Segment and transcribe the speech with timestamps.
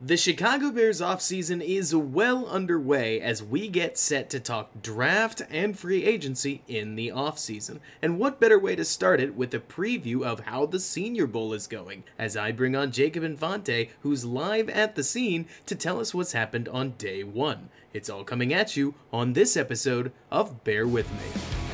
[0.00, 5.78] The Chicago Bears offseason is well underway as we get set to talk draft and
[5.78, 7.80] free agency in the offseason.
[8.02, 11.54] And what better way to start it with a preview of how the Senior Bowl
[11.54, 15.98] is going, as I bring on Jacob Infante, who's live at the scene to tell
[15.98, 17.70] us what's happened on day one.
[17.94, 21.65] It's all coming at you on this episode of Bear With Me.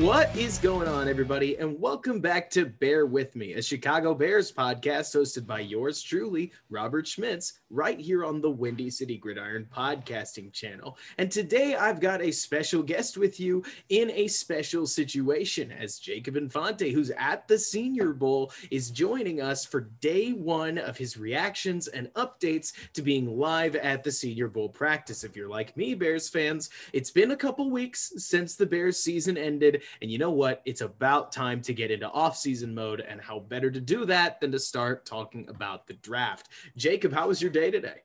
[0.00, 1.58] What is going on, everybody?
[1.58, 6.52] And welcome back to Bear With Me, a Chicago Bears podcast hosted by yours truly,
[6.70, 10.96] Robert Schmitz, right here on the Windy City Gridiron podcasting channel.
[11.18, 16.34] And today I've got a special guest with you in a special situation as Jacob
[16.34, 21.88] Infante, who's at the Senior Bowl, is joining us for day one of his reactions
[21.88, 25.24] and updates to being live at the Senior Bowl practice.
[25.24, 29.36] If you're like me, Bears fans, it's been a couple weeks since the Bears season
[29.36, 30.62] ended and you know what?
[30.64, 34.52] It's about time to get into off-season mode, and how better to do that than
[34.52, 36.48] to start talking about the draft.
[36.76, 38.02] Jacob, how was your day today?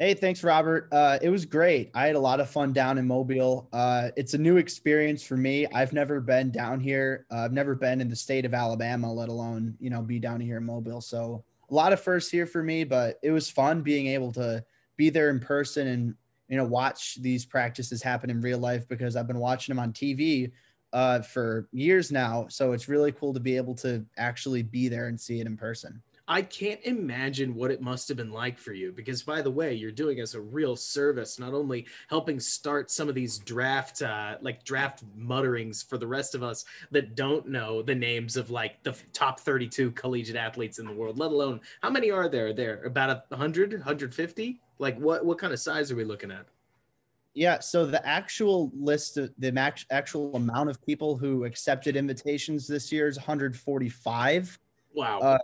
[0.00, 0.88] Hey, thanks, Robert.
[0.92, 1.90] Uh, it was great.
[1.94, 3.68] I had a lot of fun down in Mobile.
[3.70, 5.66] Uh, it's a new experience for me.
[5.74, 7.26] I've never been down here.
[7.30, 10.40] Uh, I've never been in the state of Alabama, let alone you know be down
[10.40, 11.02] here in Mobile.
[11.02, 14.64] So a lot of firsts here for me, but it was fun being able to
[14.96, 16.14] be there in person and
[16.48, 19.92] you know watch these practices happen in real life because I've been watching them on
[19.92, 20.50] TV
[20.92, 22.46] uh, for years now.
[22.48, 25.56] So it's really cool to be able to actually be there and see it in
[25.56, 26.02] person.
[26.30, 29.74] I can't imagine what it must have been like for you because, by the way,
[29.74, 34.36] you're doing us a real service, not only helping start some of these draft, uh,
[34.40, 38.80] like draft mutterings for the rest of us that don't know the names of like
[38.84, 42.52] the top 32 collegiate athletes in the world, let alone how many are there?
[42.52, 44.60] There about 100, 150?
[44.78, 46.46] Like what, what kind of size are we looking at?
[47.34, 52.66] Yeah, so the actual list, of, the max, actual amount of people who accepted invitations
[52.66, 54.58] this year is 145.
[54.94, 55.20] Wow.
[55.20, 55.38] Uh,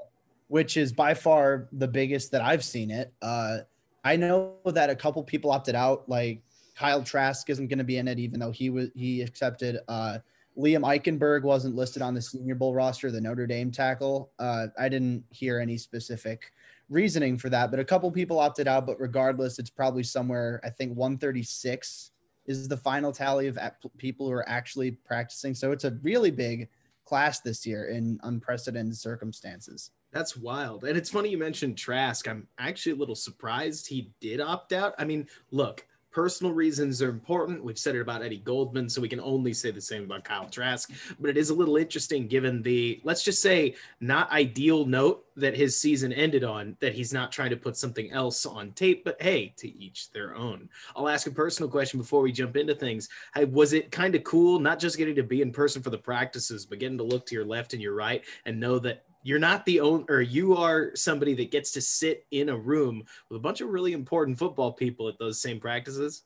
[0.49, 3.13] which is by far the biggest that I've seen it.
[3.23, 3.59] Uh,
[4.05, 6.41] I know that a couple people opted out, like
[6.77, 9.79] Kyle Trask isn't going to be in it, even though he was he accepted.
[9.89, 10.19] Uh,
[10.57, 14.31] Liam Eichenberg wasn't listed on the Senior Bowl roster, the Notre Dame tackle.
[14.39, 16.53] Uh, I didn't hear any specific
[16.89, 18.87] reasoning for that, but a couple people opted out.
[18.87, 22.11] But regardless, it's probably somewhere, I think 136
[22.47, 23.59] is the final tally of
[23.99, 25.55] people who are actually practicing.
[25.55, 26.69] So it's a really big
[27.05, 29.91] class this year in unprecedented circumstances.
[30.13, 30.85] That's wild.
[30.85, 32.29] And it's funny you mentioned Trask.
[32.29, 34.95] I'm actually a little surprised he did opt out.
[34.99, 37.63] I mean, look, Personal reasons are important.
[37.63, 40.49] We've said it about Eddie Goldman, so we can only say the same about Kyle
[40.49, 40.91] Trask.
[41.21, 45.55] But it is a little interesting given the, let's just say, not ideal note that
[45.55, 49.05] his season ended on, that he's not trying to put something else on tape.
[49.05, 50.71] But hey, to each their own.
[50.97, 53.11] I'll ask a personal question before we jump into things.
[53.51, 56.65] Was it kind of cool, not just getting to be in person for the practices,
[56.65, 59.67] but getting to look to your left and your right and know that you're not
[59.67, 63.41] the owner or you are somebody that gets to sit in a room with a
[63.41, 66.23] bunch of really important football people at those same practices.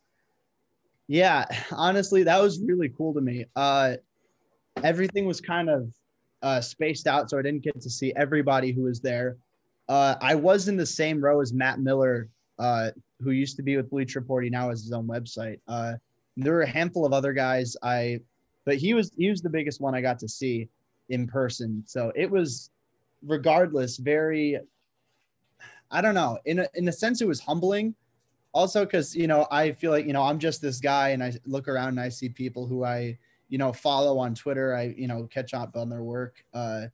[1.08, 3.46] Yeah honestly that was really cool to me.
[3.56, 3.94] Uh
[4.84, 5.90] everything was kind of
[6.42, 9.38] uh spaced out so i didn't get to see everybody who was there.
[9.88, 12.90] Uh i was in the same row as matt miller uh
[13.22, 15.58] who used to be with Bleacher Report he now has his own website.
[15.66, 15.94] Uh
[16.36, 18.20] there were a handful of other guys i
[18.66, 20.68] but he was he was the biggest one i got to see
[21.10, 21.82] in person.
[21.86, 22.70] So it was
[23.22, 24.58] regardless, very,
[25.90, 27.94] I don't know, in a, in a sense, it was humbling.
[28.52, 31.32] Also, because, you know, I feel like, you know, I'm just this guy and I
[31.46, 33.16] look around and I see people who I,
[33.48, 34.74] you know, follow on Twitter.
[34.74, 36.44] I, you know, catch up on their work.
[36.52, 36.86] Uh,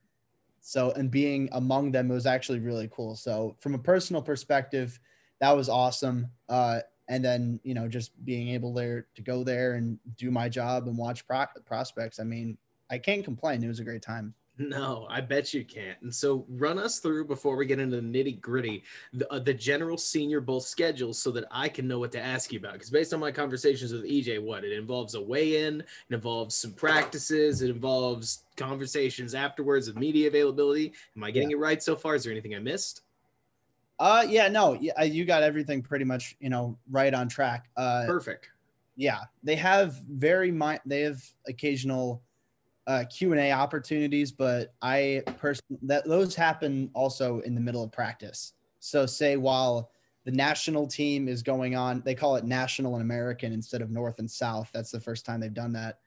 [0.61, 3.17] so, and being among them was actually really cool.
[3.17, 4.99] So, from a personal perspective,
[5.40, 6.28] that was awesome.
[6.49, 10.49] Uh, and then you know just being able there to go there and do my
[10.49, 12.19] job and watch pro- prospects.
[12.19, 12.58] I mean,
[12.90, 13.62] I can't complain.
[13.62, 14.34] It was a great time.
[14.58, 16.00] No, I bet you can't.
[16.00, 19.53] And so, run us through before we get into the nitty gritty the, uh, the
[19.53, 22.73] general Senior Bowl schedule so that I can know what to ask you about.
[22.73, 26.55] Because based on my conversations with EJ, what it involves a weigh in, it involves
[26.55, 30.94] some practices, it involves conversations afterwards of media availability.
[31.17, 31.56] Am I getting yeah.
[31.56, 32.14] it right so far?
[32.14, 33.02] Is there anything I missed?
[33.99, 37.69] Uh, yeah, no, yeah, you got everything pretty much, you know, right on track.
[37.76, 38.49] Uh, Perfect.
[38.97, 42.23] Yeah, they have very mi- they have occasional
[42.87, 47.83] uh, Q and A opportunities, but I personally that those happen also in the middle
[47.83, 48.53] of practice.
[48.81, 49.91] So say while
[50.25, 54.19] the national team is going on, they call it national and American instead of North
[54.19, 54.71] and South.
[54.73, 55.99] That's the first time they've done that.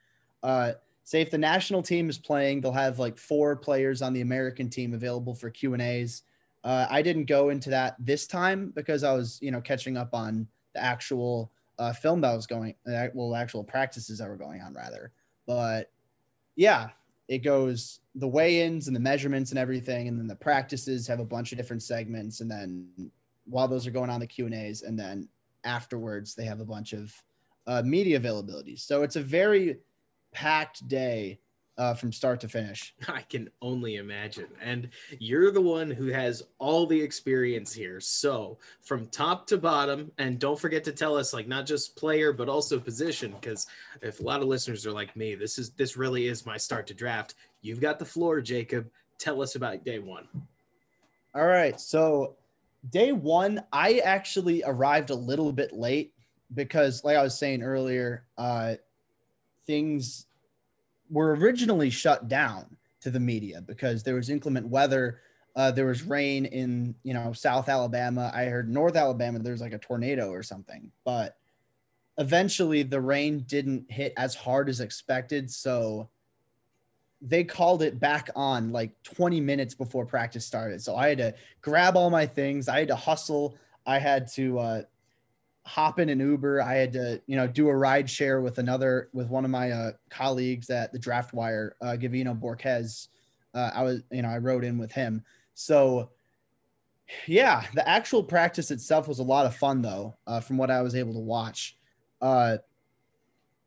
[0.44, 0.74] Uh,
[1.04, 4.70] say if the national team is playing, they'll have like four players on the American
[4.70, 6.24] team available for Q and A's.
[6.64, 10.14] Uh, I didn't go into that this time because I was, you know, catching up
[10.14, 12.76] on the actual uh, film that was going,
[13.14, 15.12] well, actual practices that were going on rather.
[15.48, 15.90] But
[16.60, 16.90] yeah,
[17.30, 21.26] it goes the weigh-ins and the measurements and everything, and then the practices have a
[21.26, 23.10] bunch of different segments, and then
[23.46, 25.30] while those are going on, the Q and A's, and then
[25.64, 27.14] afterwards they have a bunch of
[27.66, 28.82] uh, media availabilities.
[28.82, 29.78] So it's a very
[30.34, 31.40] packed day
[31.80, 32.94] uh, from start to finish.
[33.08, 34.48] I can only imagine.
[34.62, 38.02] And you're the one who has all the experience here.
[38.02, 42.34] So from top to bottom, and don't forget to tell us like not just player
[42.34, 43.66] but also position, because
[44.02, 46.86] if a lot of listeners are like me, this is this really is my start
[46.88, 47.36] to draft.
[47.62, 48.90] You've got the floor, Jacob.
[49.18, 50.28] Tell us about day one.
[51.34, 51.80] All right.
[51.80, 52.36] So
[52.90, 56.14] day one, I actually arrived a little bit late
[56.56, 58.76] because, like I was saying earlier, uh,
[59.66, 60.26] things
[61.10, 65.20] were originally shut down to the media because there was inclement weather.
[65.56, 68.32] Uh, there was rain in you know South Alabama.
[68.34, 71.38] I heard North Alabama there's like a tornado or something, but
[72.18, 75.50] eventually the rain didn't hit as hard as expected.
[75.50, 76.10] So
[77.22, 80.82] they called it back on like 20 minutes before practice started.
[80.82, 82.70] So I had to grab all my things.
[82.70, 83.58] I had to hustle.
[83.86, 84.82] I had to uh,
[85.66, 86.62] hop in an Uber.
[86.62, 89.72] I had to, you know, do a ride share with another with one of my
[89.72, 93.10] uh, colleagues at the Draft Wire, uh, Gavino Borquez.
[93.54, 95.24] Uh, I was, you know, I rode in with him.
[95.54, 96.12] So,
[97.28, 100.82] yeah, the actual practice itself was a lot of fun, though, uh, from what I
[100.82, 101.78] was able to watch.
[102.22, 102.58] Uh,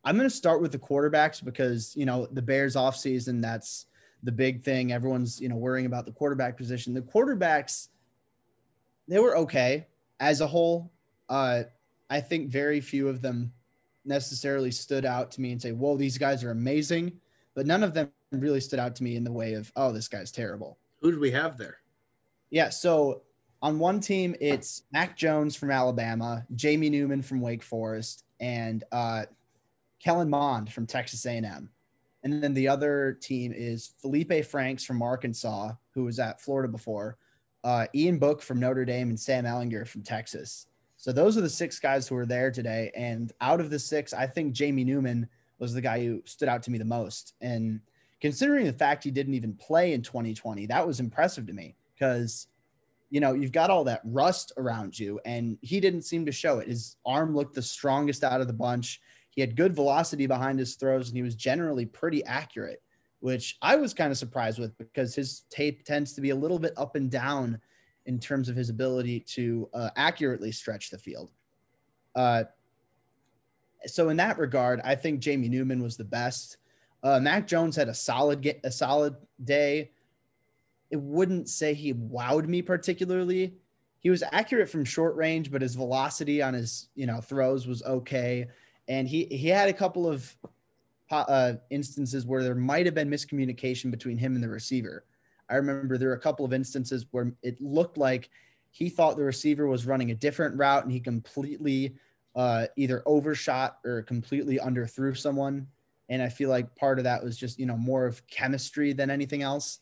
[0.05, 3.87] I'm going to start with the quarterbacks because you know the Bears offseason, that's
[4.23, 4.93] the big thing.
[4.93, 6.95] Everyone's you know worrying about the quarterback position.
[6.95, 7.88] The quarterbacks,
[9.06, 9.87] they were okay
[10.21, 10.91] as a whole.
[11.29, 11.65] Uh,
[12.12, 13.50] I think very few of them
[14.05, 17.19] necessarily stood out to me and say, whoa, these guys are amazing.
[17.55, 20.09] But none of them really stood out to me in the way of, oh, this
[20.09, 20.76] guy's terrible.
[21.00, 21.79] Who do we have there?
[22.50, 22.69] Yeah.
[22.69, 23.23] So
[23.62, 29.25] on one team, it's Mac Jones from Alabama, Jamie Newman from Wake Forest, and uh,
[29.99, 31.70] Kellen Mond from Texas A&M.
[32.25, 37.17] And then the other team is Felipe Franks from Arkansas, who was at Florida before,
[37.64, 40.67] uh, Ian Book from Notre Dame, and Sam Ehlinger from Texas.
[41.02, 42.93] So those are the six guys who were there today.
[42.94, 45.28] And out of the six, I think Jamie Newman
[45.58, 47.34] was the guy who stood out to me the most.
[47.40, 47.81] And
[48.20, 52.46] considering the fact he didn't even play in 2020, that was impressive to me because,
[53.10, 56.60] you know, you've got all that rust around you, and he didn't seem to show
[56.60, 56.69] it.
[56.69, 59.00] His arm looked the strongest out of the bunch.
[59.31, 62.80] He had good velocity behind his throws, and he was generally pretty accurate,
[63.18, 66.61] which I was kind of surprised with because his tape tends to be a little
[66.61, 67.61] bit up and down
[68.06, 71.30] in terms of his ability to uh, accurately stretch the field.
[72.14, 72.44] Uh,
[73.87, 76.59] so in that regard, I think Jamie Newman was the best.
[77.02, 79.90] Uh, Mac Jones had a solid get, a solid day.
[80.90, 83.54] It wouldn't say he wowed me particularly.
[84.00, 87.82] He was accurate from short range, but his velocity on his you know throws was
[87.82, 88.49] okay,
[88.88, 90.37] and he he had a couple of
[91.11, 95.04] uh, instances where there might have been miscommunication between him and the receiver.
[95.52, 98.30] I remember there were a couple of instances where it looked like
[98.71, 101.94] he thought the receiver was running a different route and he completely
[102.35, 105.66] uh, either overshot or completely underthrew someone.
[106.09, 109.11] And I feel like part of that was just, you know, more of chemistry than
[109.11, 109.80] anything else,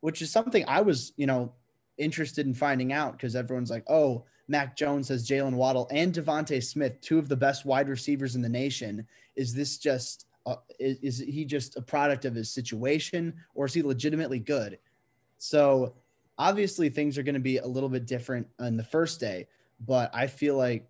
[0.00, 1.52] which is something I was, you know,
[1.98, 6.62] interested in finding out because everyone's like, oh, Mac Jones has Jaylen Waddle and DeVonta
[6.62, 9.06] Smith, two of the best wide receivers in the nation.
[9.36, 13.74] Is this just, uh, is, is he just a product of his situation or is
[13.74, 14.78] he legitimately good?
[15.38, 15.94] So
[16.38, 19.48] obviously things are going to be a little bit different on the first day,
[19.80, 20.88] but I feel like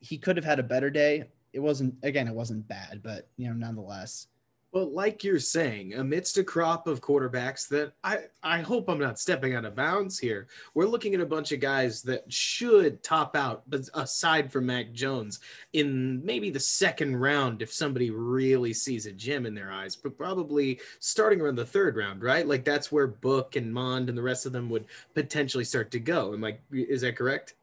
[0.00, 1.24] he could have had a better day.
[1.52, 4.28] It wasn't again, it wasn't bad, but you know, nonetheless.
[4.72, 9.18] Well, like you're saying, amidst a crop of quarterbacks that I, I hope I'm not
[9.18, 13.34] stepping out of bounds here, we're looking at a bunch of guys that should top
[13.34, 15.40] out, but aside from Mac Jones,
[15.72, 20.16] in maybe the second round, if somebody really sees a gem in their eyes, but
[20.16, 22.46] probably starting around the third round, right?
[22.46, 24.84] Like that's where Book and Mond and the rest of them would
[25.14, 26.32] potentially start to go.
[26.32, 27.54] Am I, is that correct?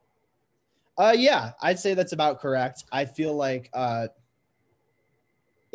[0.97, 2.83] Uh, yeah, I'd say that's about correct.
[2.91, 4.07] I feel like, uh,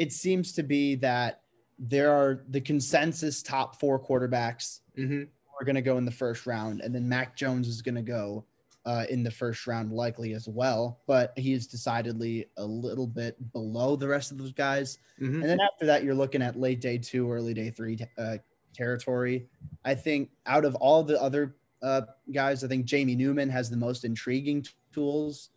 [0.03, 1.43] it seems to be that
[1.79, 5.23] there are the consensus top four quarterbacks mm-hmm.
[5.61, 8.03] are going to go in the first round, and then Mac Jones is going to
[8.03, 8.45] go
[8.85, 10.99] uh, in the first round, likely as well.
[11.07, 14.99] But he's decidedly a little bit below the rest of those guys.
[15.21, 15.41] Mm-hmm.
[15.41, 18.39] And then after that, you're looking at late day two, early day three uh,
[18.75, 19.47] territory.
[19.85, 23.77] I think out of all the other uh, guys, I think Jamie Newman has the
[23.77, 25.51] most intriguing tools.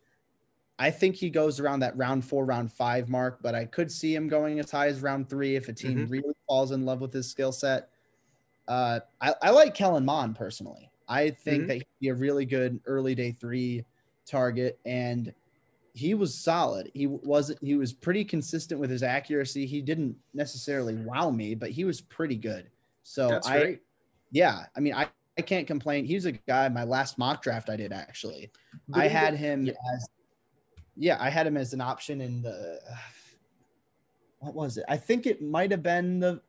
[0.77, 4.13] I think he goes around that round four, round five mark, but I could see
[4.13, 6.11] him going as high as round three if a team Mhm.
[6.11, 7.89] really falls in love with his skill set.
[8.67, 10.89] Uh, I, I like Kellen Mond personally.
[11.07, 11.67] I think Mhm.
[11.67, 13.85] that he'd be a really good early day three
[14.25, 15.33] target, and
[15.93, 16.91] he was solid.
[16.93, 17.63] He wasn't.
[17.63, 19.65] He was pretty consistent with his accuracy.
[19.65, 22.69] He didn't necessarily wow me, but he was pretty good.
[23.03, 23.81] So That's I, great.
[24.31, 26.03] yeah, I mean, I, I can't complain.
[26.05, 26.67] He's a guy.
[26.69, 28.51] My last mock draft I did actually.
[28.93, 29.73] I had him yeah.
[29.93, 30.09] as
[30.95, 32.79] yeah, I had him as an option in the
[34.39, 34.85] what was it?
[34.87, 36.41] I think it might have been the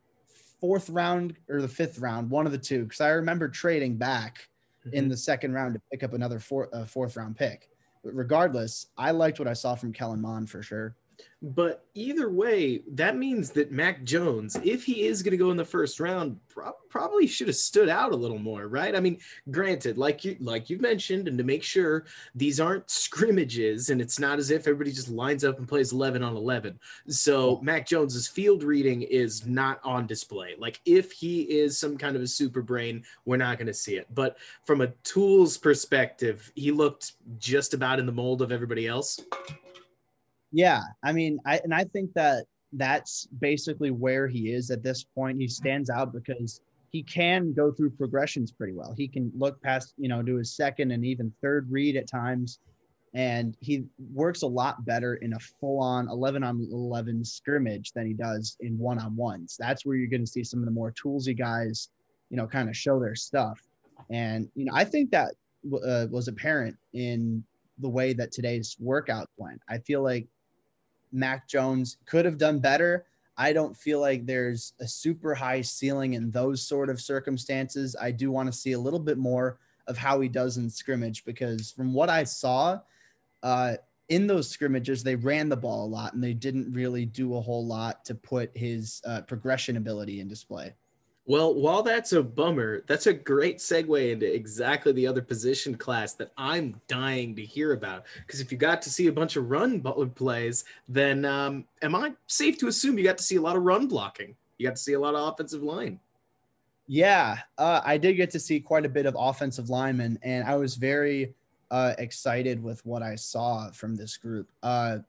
[0.59, 4.49] fourth round or the fifth round, one of the two, because I remember trading back
[4.93, 5.09] in Mhm.
[5.09, 7.69] the second round to pick up another four, uh, fourth round pick.
[8.03, 10.95] But regardless, I liked what I saw from Kellen Mond for sure.
[11.39, 15.57] But either way, that means that Mac Jones, if he is going to go in
[15.57, 18.95] the first round, prob- probably should have stood out a little more, right?
[18.95, 19.19] I mean,
[19.51, 24.17] granted, like you like you've mentioned, and to make sure these aren't scrimmages, and it's
[24.17, 26.79] not as if everybody just lines up and plays eleven on eleven.
[27.07, 30.55] So Mac Jones's field reading is not on display.
[30.57, 33.95] Like if he is some kind of a super brain, we're not going to see
[33.95, 34.07] it.
[34.15, 39.19] But from a tools perspective, he looked just about in the mold of everybody else.
[40.51, 45.03] Yeah, I mean, I and I think that that's basically where he is at this
[45.03, 45.39] point.
[45.39, 48.93] He stands out because he can go through progressions pretty well.
[48.97, 52.59] He can look past, you know, to his second and even third read at times,
[53.13, 58.13] and he works a lot better in a full-on 11 on 11 scrimmage than he
[58.13, 59.57] does in one-on-ones.
[59.59, 61.89] That's where you're going to see some of the more toolsy guys,
[62.29, 63.59] you know, kind of show their stuff.
[64.09, 65.33] And you know, I think that
[65.85, 67.43] uh, was apparent in
[67.79, 69.61] the way that today's workout went.
[69.69, 70.27] I feel like
[71.11, 73.05] Mac Jones could have done better.
[73.37, 77.95] I don't feel like there's a super high ceiling in those sort of circumstances.
[78.01, 81.23] I do want to see a little bit more of how he does in scrimmage
[81.23, 82.79] because from what I saw
[83.43, 83.75] uh,
[84.09, 87.41] in those scrimmages, they ran the ball a lot and they didn't really do a
[87.41, 90.73] whole lot to put his uh, progression ability in display.
[91.27, 96.13] Well, while that's a bummer, that's a great segue into exactly the other position class
[96.13, 98.05] that I'm dying to hear about.
[98.25, 99.81] Because if you got to see a bunch of run
[100.15, 103.63] plays, then um, am I safe to assume you got to see a lot of
[103.63, 104.37] run blocking?
[104.57, 105.99] You got to see a lot of offensive line.
[106.87, 110.55] Yeah, uh, I did get to see quite a bit of offensive linemen, and I
[110.55, 111.33] was very
[111.69, 114.49] uh, excited with what I saw from this group.
[114.63, 114.99] Uh,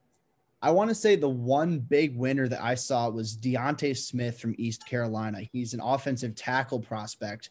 [0.60, 4.56] I want to say the one big winner that I saw was D'Ante Smith from
[4.58, 5.42] East Carolina.
[5.52, 7.50] He's an offensive tackle prospect,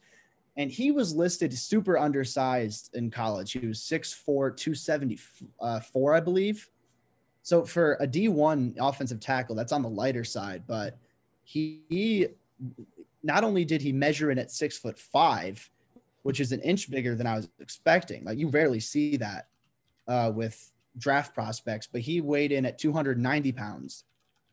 [0.57, 3.53] and he was listed super undersized in college.
[3.53, 6.69] He was 6'4, 274, I believe.
[7.43, 10.97] So for a D1 offensive tackle, that's on the lighter side, but
[11.43, 12.27] he, he
[13.23, 15.69] not only did he measure in at six foot five,
[16.23, 18.25] which is an inch bigger than I was expecting.
[18.25, 19.47] Like you rarely see that
[20.09, 24.03] uh, with draft prospects, but he weighed in at 290 pounds,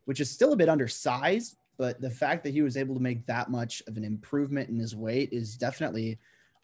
[0.04, 1.56] which is still a bit undersized.
[1.76, 4.78] But the fact that he was able to make that much of an improvement in
[4.78, 6.18] his weight is definitely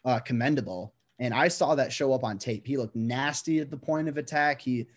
[0.05, 0.93] uh, commendable.
[1.19, 2.65] And I saw that show up on tape.
[2.65, 4.61] He looked nasty at the point of attack.
[4.61, 4.87] He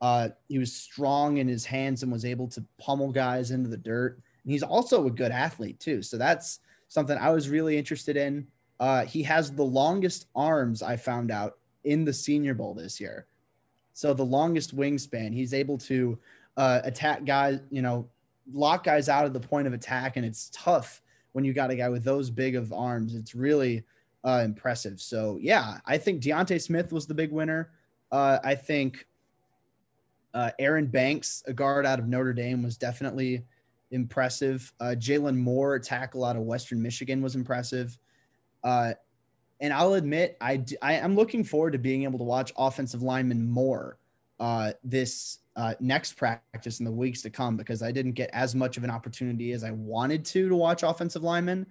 [0.00, 3.76] uh, he was strong in his hands and was able to pummel guys into the
[3.76, 4.20] dirt.
[4.44, 6.02] And he's also a good athlete too.
[6.02, 8.46] So that's something I was really interested in.
[8.80, 13.26] Uh, he has the longest arms I found out in the Senior Bowl this year.
[13.98, 16.16] So the longest wingspan, he's able to
[16.56, 18.08] uh, attack guys, you know,
[18.52, 21.02] lock guys out of the point of attack, and it's tough
[21.32, 23.16] when you got a guy with those big of arms.
[23.16, 23.82] It's really
[24.22, 25.00] uh, impressive.
[25.00, 27.72] So yeah, I think D'Ante Smith was the big winner.
[28.12, 29.04] Uh, I think
[30.32, 33.42] uh, Aaron Banks, a guard out of Notre Dame, was definitely
[33.90, 34.72] impressive.
[34.78, 37.98] Uh, Jaylon Moore, a tackle out of Western Michigan, was impressive.
[38.62, 38.92] Uh,
[39.60, 43.98] and I'll admit, I I'm looking forward to being able to watch offensive linemen more
[44.40, 48.54] uh, this uh, next practice in the weeks to come because I didn't get as
[48.54, 51.66] much of an opportunity as I wanted to to watch offensive linemen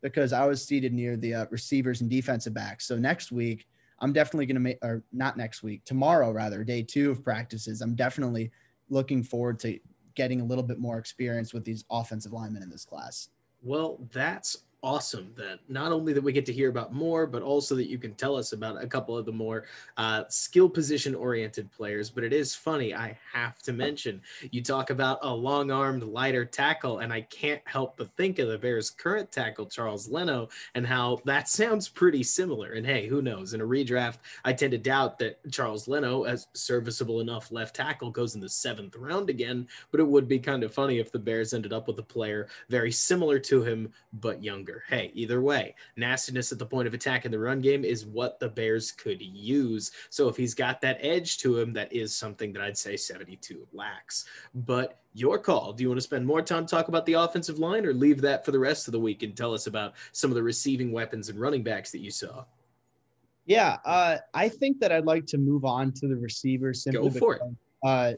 [0.00, 2.86] because I was seated near the uh, receivers and defensive backs.
[2.86, 3.66] So next week,
[3.98, 7.80] I'm definitely going to make, or not next week, tomorrow rather, day two of practices.
[7.80, 8.50] I'm definitely
[8.88, 9.78] looking forward to
[10.14, 13.28] getting a little bit more experience with these offensive linemen in this class.
[13.62, 17.76] Well, that's awesome that not only that we get to hear about more but also
[17.76, 19.64] that you can tell us about a couple of the more
[19.96, 22.10] uh, skill position oriented players.
[22.10, 24.20] But it is funny i have to mention
[24.50, 28.48] you talk about a long armed lighter tackle and i can't help but think of
[28.48, 32.72] the bears current tackle charles leno and how that sounds pretty similar.
[32.72, 33.54] And hey who knows?
[33.54, 38.10] In a redraft i tend to doubt that charles leno as serviceable enough left tackle
[38.10, 41.18] goes in the seventh round again but it would be kind of funny if the
[41.18, 45.74] bears ended up with a player very similar to him but younger Hey, either way,
[45.96, 49.20] nastiness at the point of attack in the run game is what the Bears could
[49.20, 49.90] use.
[50.10, 53.66] So if he's got that edge to him, that is something that I'd say 72
[53.72, 54.24] lacks.
[54.54, 55.72] But your call.
[55.72, 58.44] Do you want to spend more time talk about the offensive line or leave that
[58.44, 61.28] for the rest of the week and tell us about some of the receiving weapons
[61.28, 62.44] and running backs that you saw?
[63.44, 66.86] Yeah, uh, I think that I'd like to move on to the receivers.
[66.90, 67.56] Go for because, it.
[67.84, 68.12] Uh,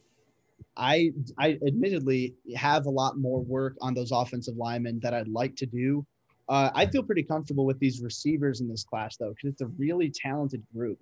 [0.77, 5.57] I I admittedly have a lot more work on those offensive linemen that I'd like
[5.57, 6.07] to do.
[6.49, 9.67] Uh, I feel pretty comfortable with these receivers in this class, though, because it's a
[9.79, 10.99] really talented group.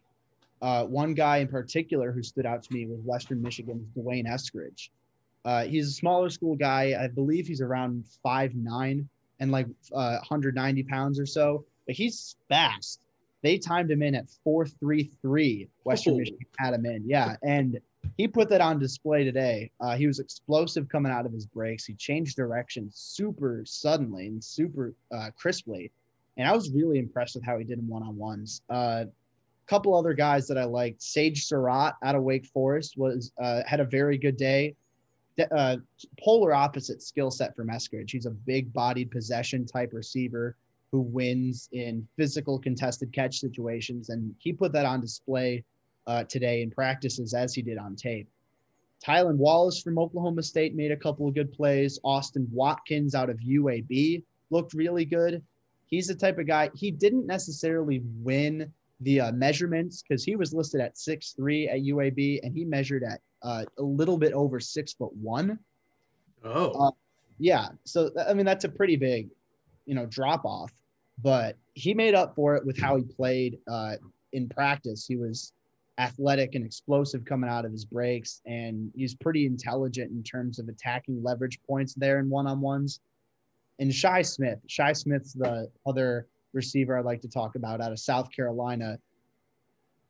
[0.60, 4.90] Uh, one guy in particular who stood out to me was Western Michigan's D'Wayne Eskridge.
[5.44, 6.96] Uh, he's a smaller school guy.
[6.98, 9.08] I believe he's around five nine
[9.40, 13.00] and like 190 uh, pounds or so, but he's fast.
[13.42, 15.68] They timed him in at 4.33.
[15.82, 16.18] Western oh.
[16.18, 17.02] Michigan had him in.
[17.08, 17.34] Yeah.
[17.42, 17.80] And
[18.16, 19.70] he put that on display today.
[19.80, 21.84] Uh, he was explosive coming out of his breaks.
[21.84, 25.90] He changed direction super suddenly and super uh, crisply.
[26.36, 28.62] And I was really impressed with how he did in one on ones.
[28.70, 29.04] A uh,
[29.66, 31.02] couple other guys that I liked.
[31.02, 34.74] Sage Surratt out of Wake Forest was uh, had a very good day.
[35.50, 35.76] Uh,
[36.22, 38.10] polar opposite skill set for Eskridge.
[38.10, 40.56] He's a big bodied possession type receiver
[40.90, 44.10] who wins in physical contested catch situations.
[44.10, 45.64] And he put that on display
[46.06, 48.28] uh, today in practices as he did on tape.
[49.04, 51.98] Tylan Wallace from Oklahoma State made a couple of good plays.
[52.04, 55.42] Austin Watkins out of UAB looked really good.
[55.86, 60.54] He's the type of guy, he didn't necessarily win the uh, measurements because he was
[60.54, 64.60] listed at six three at UAB and he measured at uh, a little bit over
[64.60, 65.58] six foot one.
[66.44, 66.90] Oh, uh,
[67.38, 67.68] yeah.
[67.84, 69.28] So, I mean, that's a pretty big,
[69.86, 70.72] you know, drop off,
[71.22, 73.96] but he made up for it with how he played uh,
[74.32, 75.04] in practice.
[75.06, 75.52] He was
[75.98, 80.68] athletic and explosive coming out of his breaks, and he's pretty intelligent in terms of
[80.68, 83.00] attacking leverage points there in one on ones.
[83.78, 87.98] And Shi Smith, Shi Smith's the other receiver I'd like to talk about out of
[87.98, 88.98] South Carolina.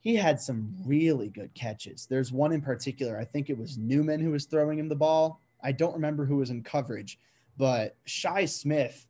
[0.00, 2.06] He had some really good catches.
[2.06, 5.40] There's one in particular, I think it was Newman who was throwing him the ball.
[5.62, 7.18] I don't remember who was in coverage,
[7.56, 9.06] but Shi Smith,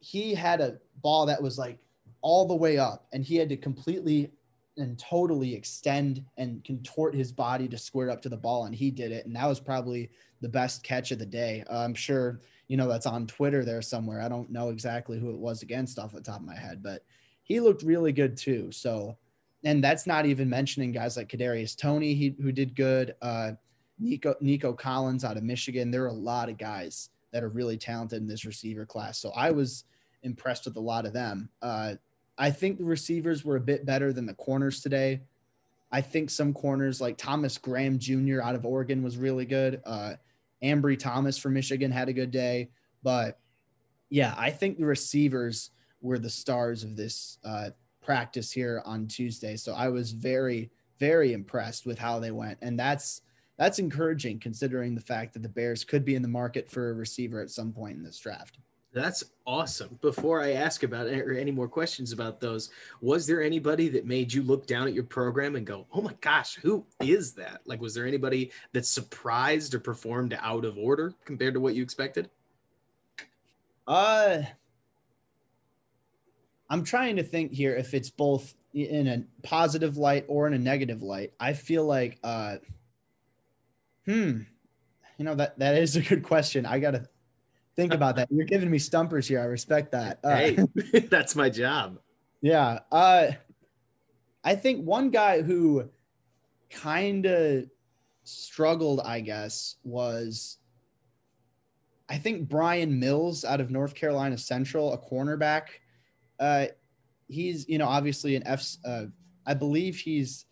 [0.00, 1.78] he had a ball that was like
[2.22, 4.30] all the way up, and he had to completely
[4.76, 8.64] and totally extend and contort his body to square up to the ball.
[8.64, 9.26] And he did it.
[9.26, 11.64] And that was probably the best catch of the day.
[11.70, 14.22] Uh, I'm sure, you know, that's on Twitter there somewhere.
[14.22, 17.04] I don't know exactly who it was against off the top of my head, but
[17.42, 18.70] he looked really good too.
[18.72, 19.16] So,
[19.64, 23.14] and that's not even mentioning guys like Kadarius Toney, he, who did good.
[23.20, 23.52] Uh,
[23.98, 25.90] Nico, Nico Collins out of Michigan.
[25.90, 29.18] There are a lot of guys that are really talented in this receiver class.
[29.18, 29.84] So I was
[30.22, 31.50] impressed with a lot of them.
[31.60, 31.94] Uh,
[32.40, 35.20] I think the receivers were a bit better than the corners today.
[35.92, 38.40] I think some corners like Thomas Graham Jr.
[38.40, 39.82] out of Oregon was really good.
[39.84, 40.14] Uh,
[40.62, 42.70] Ambry Thomas from Michigan had a good day.
[43.02, 43.38] But
[44.08, 47.70] yeah, I think the receivers were the stars of this uh,
[48.02, 49.56] practice here on Tuesday.
[49.56, 52.58] So I was very, very impressed with how they went.
[52.62, 53.20] And that's
[53.58, 56.94] that's encouraging considering the fact that the Bears could be in the market for a
[56.94, 58.58] receiver at some point in this draft.
[58.92, 59.98] That's awesome.
[60.00, 64.04] Before I ask about it or any more questions about those, was there anybody that
[64.04, 67.60] made you look down at your program and go, "Oh my gosh, who is that?"
[67.66, 71.84] Like, was there anybody that surprised or performed out of order compared to what you
[71.84, 72.30] expected?
[73.86, 74.42] Uh,
[76.68, 80.58] I'm trying to think here if it's both in a positive light or in a
[80.58, 81.32] negative light.
[81.38, 82.56] I feel like, uh,
[84.04, 84.42] hmm,
[85.18, 86.66] you know that that is a good question.
[86.66, 87.09] I gotta
[87.80, 88.28] think about that.
[88.30, 89.40] You're giving me stumpers here.
[89.40, 90.18] I respect that.
[90.22, 90.58] Uh, hey,
[91.10, 91.98] that's my job.
[92.42, 92.80] Yeah.
[92.92, 93.28] Uh,
[94.44, 95.88] I think one guy who
[96.70, 97.64] kind of
[98.24, 100.58] struggled, I guess, was
[102.08, 105.68] I think Bryan Mills out of North Carolina Central, a cornerback.
[106.38, 106.66] Uh,
[107.28, 108.66] he's, you know, obviously an F.
[108.84, 109.04] Uh,
[109.46, 110.46] I believe he's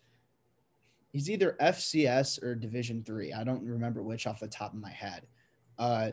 [1.11, 3.33] he's either FCS or Division three.
[3.33, 5.27] I don't remember which off the top of my head.
[5.77, 6.11] Uh,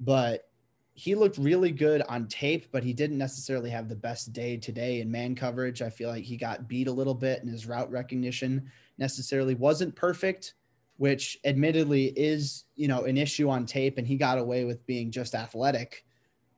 [0.00, 0.48] but
[0.94, 5.00] he looked really good on tape, but he didn't necessarily have the best day today
[5.00, 5.80] in man coverage.
[5.80, 9.96] I feel like he got beat a little bit, and his route recognition necessarily wasn't
[9.96, 10.54] perfect,
[10.98, 15.10] which admittedly is you know an issue on tape, and he got away with being
[15.10, 16.04] just athletic.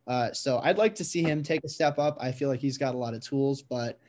[0.06, 2.18] Uh, so I'd like to see him take a step up.
[2.20, 4.00] I feel like he's got a lot of tools, but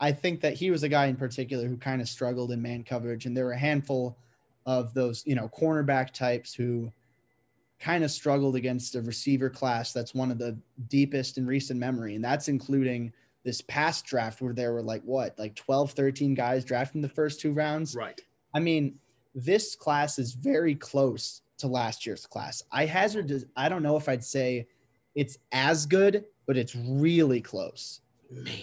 [0.00, 2.82] I think that he was a guy in particular who kind of struggled in man
[2.82, 4.18] coverage, and there were a handful
[4.66, 6.92] of those you know cornerback types who
[7.80, 10.58] kind of struggled against a receiver class that's one of the
[10.88, 12.14] deepest in recent memory.
[12.14, 13.12] And that's including
[13.44, 17.40] this past draft where there were like what, like 12, 13 guys drafting the first
[17.40, 17.94] two rounds.
[17.94, 18.20] Right.
[18.54, 18.98] I mean,
[19.34, 22.62] this class is very close to last year's class.
[22.72, 24.66] I hazard, to, I don't know if I'd say
[25.14, 28.00] it's as good, but it's really close.
[28.30, 28.54] Man,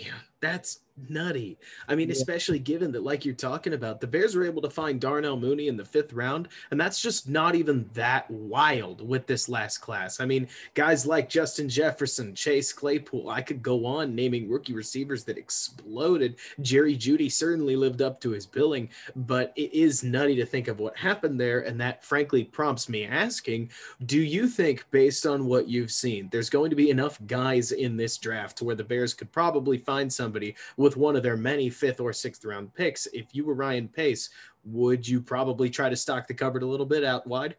[0.42, 1.58] that's nutty.
[1.88, 2.14] I mean, yeah.
[2.14, 5.68] especially given that, like you're talking about, the Bears were able to find Darnell Mooney
[5.68, 10.20] in the fifth round, and that's just not even that wild with this last class.
[10.20, 15.24] I mean, guys like Justin Jefferson, Chase Claypool, I could go on naming rookie receivers
[15.26, 16.36] that exploded.
[16.62, 20.80] Jerry Jeudy certainly lived up to his billing, but it is nutty to think of
[20.80, 23.70] what happened there, and that frankly prompts me asking
[24.06, 27.96] do you think, based on what you've seen, there's going to be enough guys in
[27.96, 32.00] this draft where the Bears could probably find somebody with one of their many fifth
[32.00, 33.06] or sixth round picks.
[33.08, 34.30] If you were Ryan Pace,
[34.64, 37.58] would you probably try to stock the cupboard a little bit out wide?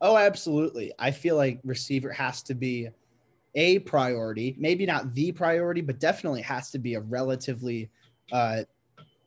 [0.00, 0.92] Oh, absolutely.
[0.98, 2.88] I feel like receiver has to be
[3.56, 7.90] a priority, maybe not the priority, but definitely has to be a relatively
[8.30, 8.62] uh,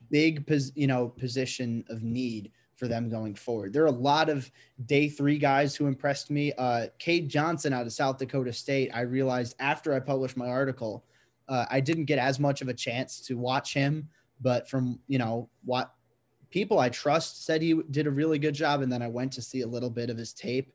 [0.09, 3.73] big, pos- you know, position of need for them going forward.
[3.73, 4.49] There are a lot of
[4.85, 6.53] day three guys who impressed me.
[6.57, 8.91] Uh, Cade Johnson out of South Dakota State.
[8.93, 11.03] I realized after I published my article
[11.49, 14.07] uh, I didn't get as much of a chance to watch him,
[14.39, 15.91] but from you know what
[16.51, 19.41] people I trust said he did a really good job, and then I went to
[19.41, 20.71] see a little bit of his tape,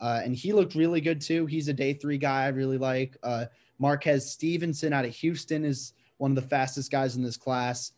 [0.00, 1.46] uh, and he looked really good too.
[1.46, 3.16] He's a day three guy I really like.
[3.22, 3.46] Uh,
[3.78, 7.92] Marquez Stevenson out of Houston is one of the fastest guys in this class.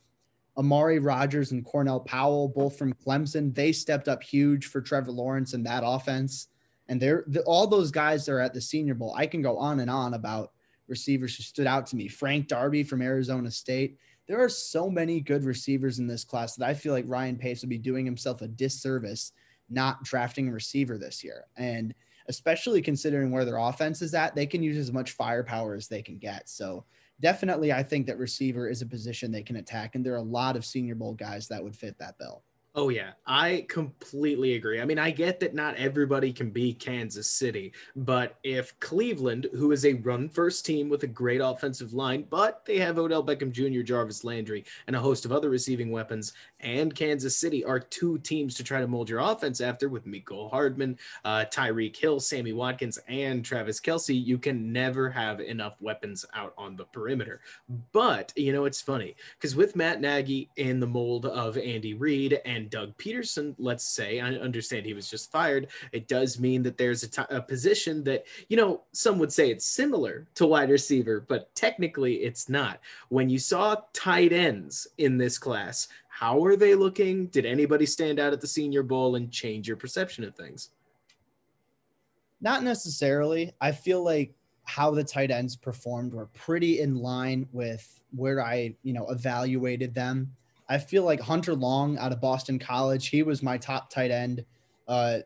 [0.56, 5.54] Amari Rogers and Cornell Powell, both from Clemson, they stepped up huge for Trevor Lawrence
[5.54, 6.48] and that offense.
[6.88, 9.14] And they're the, all those guys are at the Senior Bowl.
[9.16, 10.50] I can go on and on about
[10.88, 12.08] receivers who stood out to me.
[12.08, 13.98] Frank Darby from Arizona State.
[14.26, 17.62] There are so many good receivers in this class that I feel like Ryan Pace
[17.62, 19.32] would be doing himself a disservice
[19.70, 21.44] not drafting a receiver this year.
[21.56, 21.94] And
[22.28, 26.02] especially considering where their offense is at, they can use as much firepower as they
[26.02, 26.48] can get.
[26.48, 26.84] So
[27.20, 29.94] definitely, I think that receiver is a position they can attack.
[29.94, 32.42] And there are a lot of Senior Bowl guys that would fit that bill.
[32.80, 33.10] Oh, yeah.
[33.26, 34.80] I completely agree.
[34.80, 39.72] I mean, I get that not everybody can be Kansas City, but if Cleveland, who
[39.72, 43.50] is a run first team with a great offensive line, but they have Odell Beckham
[43.50, 48.16] Jr., Jarvis Landry, and a host of other receiving weapons, and Kansas City are two
[48.18, 52.52] teams to try to mold your offense after with Mecole Hardman, uh, Tyreek Hill, Sammy
[52.52, 57.40] Watkins, and Travis Kelce, you can never have enough weapons out on the perimeter.
[57.90, 62.40] But, you know, it's funny because with Matt Nagy in the mold of Andy Reid
[62.44, 66.76] and Doug Pederson, let's say, I understand he was just fired, it does mean that
[66.76, 70.70] there's a, t- a position that, you know, some would say it's similar to wide
[70.70, 72.80] receiver, but technically it's not.
[73.08, 77.26] When you saw tight ends in this class, how are they looking?
[77.26, 80.70] Did anybody stand out at the Senior Bowl and change your perception of things?
[82.40, 83.52] Not necessarily.
[83.60, 88.74] I feel like how the tight ends performed were pretty in line with where I,
[88.82, 90.34] you know, evaluated them.
[90.68, 94.44] I feel like Hunter Long out of Boston College, he was my top tight end
[94.86, 95.20] uh,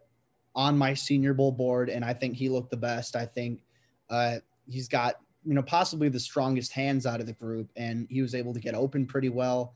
[0.54, 3.16] on my Senior Bowl board, and I think he looked the best.
[3.16, 3.62] I think
[4.08, 4.36] uh,
[4.68, 8.34] he's got you know possibly the strongest hands out of the group, and he was
[8.34, 9.74] able to get open pretty well.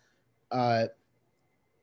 [0.51, 0.87] Uh,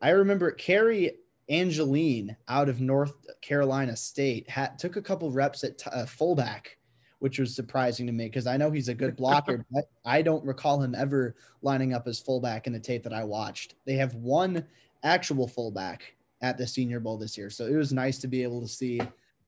[0.02, 1.17] I remember Cary
[1.50, 6.78] Angeline out of North Carolina State had, took a couple reps at t- uh, fullback
[7.24, 10.44] which was surprising to me because I know he's a good blocker, but I don't
[10.44, 13.76] recall him ever lining up as fullback in the tape that I watched.
[13.86, 14.66] They have one
[15.04, 18.60] actual fullback at the Senior Bowl this year, so it was nice to be able
[18.60, 19.00] to see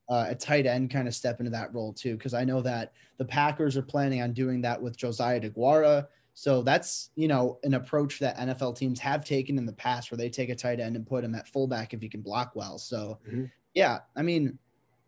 [0.08, 2.94] uh, a tight end kind of step into that role too, because I know that
[3.18, 6.08] the Packers are planning on doing that with Josiah DeGuara.
[6.34, 10.18] So that's you know an approach that NFL teams have taken in the past, where
[10.18, 12.78] they take a tight end and put him at fullback if he can block well.
[12.78, 13.46] So mm-hmm.
[13.74, 14.58] yeah, I mean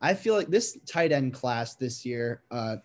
[0.02, 2.78] I feel like this tight end class this year, uh,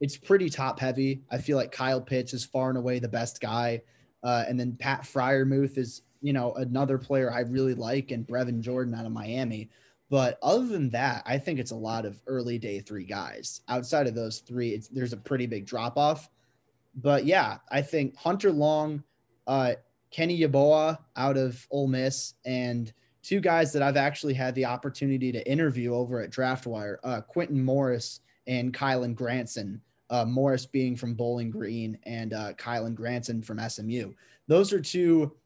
[0.00, 1.22] it's pretty top heavy.
[1.30, 3.82] I feel like Kyle Pitts is far and away the best guy.
[4.22, 8.60] Uh, and then Pat Freiermuth is, you know, another player I really like, and Brevin
[8.60, 9.70] Jordan out of Miami.
[10.10, 13.60] But other than that, I think it's a lot of early day three guys.
[13.68, 16.28] Outside of those three, there's a pretty big drop off.
[16.94, 19.04] But yeah, I think Hunter Long,
[19.46, 19.74] uh,
[20.10, 25.32] Kenny Yeboah out of Ole Miss, and two guys that I've actually had the opportunity
[25.32, 29.80] to interview over at DraftWire, uh, Quintin Morris and Kylen Granson.
[30.08, 34.12] Uh, Morris being from Bowling Green and uh, Kylen Granson from SMU.
[34.48, 35.36] Those are two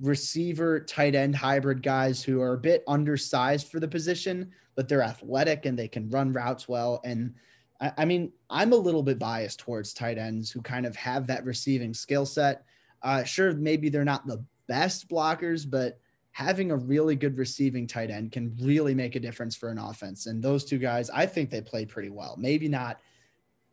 [0.00, 5.02] receiver tight end hybrid guys who are a bit undersized for the position, but they're
[5.02, 7.00] athletic and they can run routes well.
[7.04, 7.34] And
[7.80, 11.26] I, I mean, I'm a little bit biased towards tight ends who kind of have
[11.26, 12.64] that receiving skill set.
[13.02, 16.00] Uh, sure, maybe they're not the best blockers, but
[16.36, 20.26] having a really good receiving tight end can really make a difference for an offense.
[20.26, 22.36] And those two guys, I think they played pretty well.
[22.38, 23.00] Maybe not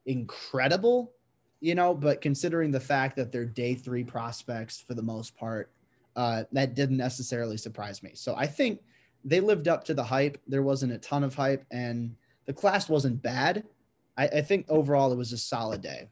[0.05, 1.11] incredible,
[1.59, 5.71] you know, but considering the fact that they're day three prospects for the most part,
[6.15, 8.11] uh, that didn't necessarily surprise me.
[8.13, 8.79] So I think
[9.25, 10.37] they lived up to the hype.
[10.47, 13.65] There wasn't a ton of hype, and the class wasn't bad.
[14.17, 16.07] I, I think overall it was a solid day.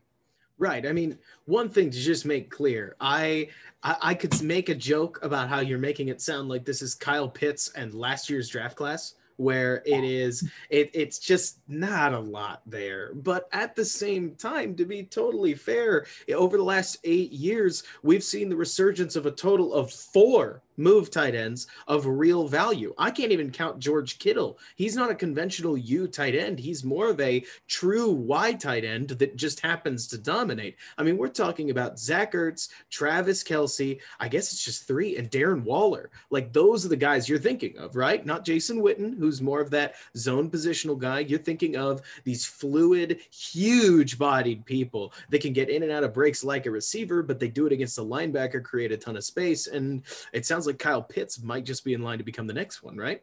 [0.62, 0.86] Right.
[0.86, 3.50] I mean, one thing to just make clear, I,
[3.82, 6.94] I, I could make a joke about how you're making it sound like this is
[6.94, 12.20] Kyle Pitts and last year's draft class, where it is it, it's just not a
[12.20, 13.12] lot there.
[13.16, 18.24] But at the same time, to be totally fair, over the last eight years, we've
[18.24, 22.94] seen the resurgence of a total of four move tight ends of real value.
[22.98, 24.58] I can't even count George Kittle.
[24.76, 26.60] He's not a conventional U tight end.
[26.60, 30.78] He's more of a true Y tight end that just happens to dominate.
[30.98, 35.30] I mean, we're talking about Zach Ertz, Travis Kelce, I guess it's just three, and
[35.30, 36.10] Darren Waller.
[36.30, 38.26] Like those are the guys you're thinking of, right?
[38.26, 41.20] Not Jason Witten, who's more of that zone positional guy.
[41.20, 46.14] You're thinking of these fluid, huge bodied people that can get in and out of
[46.14, 49.24] breaks like a receiver, but they do it against a linebacker, create a ton of
[49.24, 49.68] space.
[49.68, 50.04] And
[50.34, 52.84] it sounds like like Kyle Pitts might just be in line to become the next
[52.84, 53.22] one, right?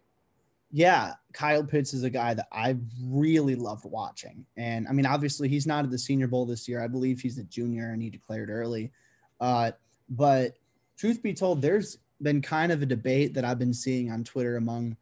[0.71, 4.45] Yeah, Kyle Pitts is a guy that I really loved watching.
[4.57, 6.83] And I mean, obviously, he's not at the Senior Bowl this year.
[6.83, 8.93] I believe he's a junior and he declared early.
[9.41, 9.71] Uh,
[10.11, 10.59] but
[10.99, 14.57] truth be told, there's been kind of a debate that I've been seeing on Twitter
[14.57, 14.97] among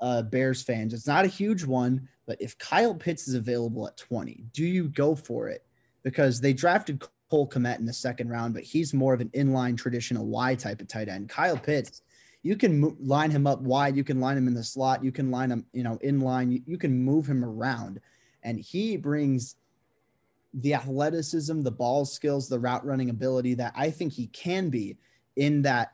[0.00, 0.92] uh, Bears fans.
[0.92, 4.88] It's not a huge one, but if Kyle Pitts is available at 20, do you
[4.88, 5.64] go for it?
[6.02, 9.76] Because they drafted Cole Kmet in the second round, but he's more of an inline
[9.76, 11.28] traditional Y type of tight end.
[11.28, 12.02] Kyle Pitts,
[12.42, 15.10] you can mo- line him up wide, you can line him in the slot, you
[15.10, 18.00] can line him, you know, in line, you, you can move him around,
[18.42, 19.56] and he brings
[20.54, 24.96] the athleticism, the ball skills, the route running ability that I think he can be
[25.34, 25.92] in that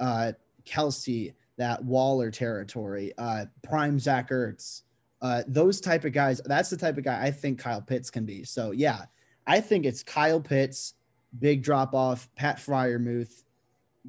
[0.00, 0.32] uh,
[0.64, 4.82] Kelce, that Waller territory, uh, prime Zach Ertz,
[5.22, 6.40] uh, those type of guys.
[6.44, 8.44] That's the type of guy I think Kyle Pitts can be.
[8.44, 9.04] So yeah,
[9.46, 10.94] I think it's Kyle Pitts,
[11.38, 13.44] big drop off, Pat Freiermuth,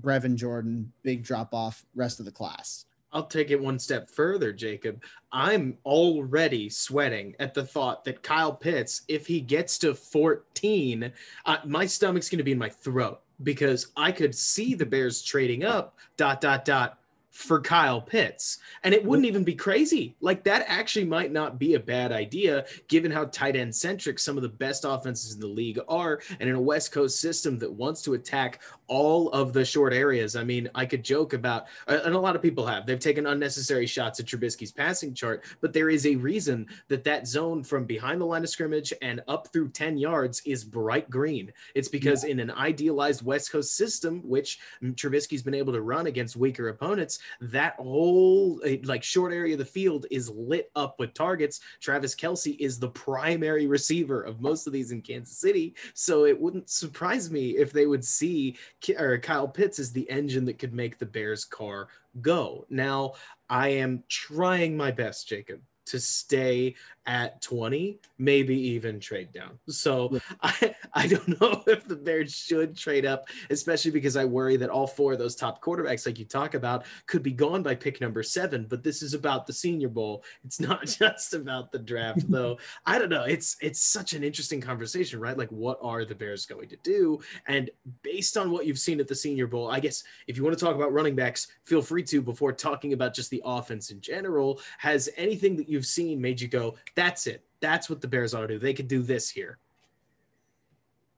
[0.01, 2.85] Brevin Jordan, big drop off, rest of the class.
[3.11, 5.03] I'll take it one step further, Jacob.
[5.31, 11.11] I'm already sweating at the thought that Kyle Pitts, if he gets to 14,
[11.45, 15.21] uh, my stomach's going to be in my throat because I could see the Bears
[15.21, 16.99] trading up, dot, dot, dot,
[17.33, 18.59] for Kyle Pitts.
[18.83, 20.15] And it wouldn't even be crazy.
[20.21, 24.37] Like that actually might not be a bad idea given how tight end centric some
[24.37, 27.73] of the best offenses in the league are and in a West Coast system that
[27.73, 30.35] wants to attack all of the short areas.
[30.35, 32.85] I mean, I could joke about uh, and a lot of people have.
[32.85, 37.27] They've taken unnecessary shots at Trubisky's passing chart, but there is a reason that that
[37.27, 41.51] zone from behind the line of scrimmage and up through 10 yards is bright green.
[41.73, 42.31] It's because yeah.
[42.31, 46.69] in an idealized West Coast system which mm, Trubisky's been able to run against weaker
[46.69, 51.59] opponents, that whole eh, like short area of the field is lit up with targets.
[51.79, 56.39] Travis Kelce is the primary receiver of most of these in Kansas City, so it
[56.39, 58.57] wouldn't surprise me if they would see
[58.97, 61.87] or Kyle Pitts as the engine that could make the Bears car
[62.21, 62.65] go.
[62.69, 63.13] Now,
[63.49, 69.59] I am trying my best, Jacob, to stay at 20, maybe even trade down.
[69.67, 74.57] So I, I don't know if the Bears should trade up, especially because I worry
[74.57, 77.75] that all four of those top quarterbacks, like you talk about, could be gone by
[77.75, 78.65] pick number seven.
[78.69, 80.23] But this is about the Senior Bowl.
[80.45, 82.57] It's not just about the draft, though.
[82.85, 83.23] I don't know.
[83.23, 85.37] It's it's such an interesting conversation, right?
[85.37, 87.19] Like, what are the Bears going to do?
[87.47, 87.69] And
[88.01, 90.63] based on what you've seen at the Senior Bowl, I guess if you want to
[90.63, 94.59] talk about running backs, feel free to before talking about just the offense in general.
[94.77, 97.43] Has anything that you've seen made you go, that's it.
[97.59, 98.59] That's what the Bears ought to do.
[98.59, 99.57] They could do this here.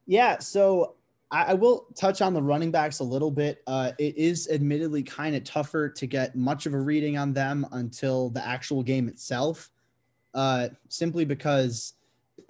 [0.06, 0.40] Yeah.
[0.40, 0.96] So
[1.32, 3.62] I, will touch on the running backs a little bit.
[3.68, 7.66] Uh, it is admittedly kind of tougher to get much of a reading on them
[7.72, 9.72] until the actual game itself,
[10.34, 11.94] uh, simply because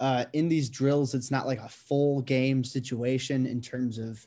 [0.00, 4.24] uh, in these drills, it's not like a full game situation in terms of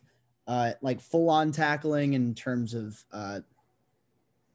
[0.47, 3.39] uh, like full on tackling, in terms of, uh,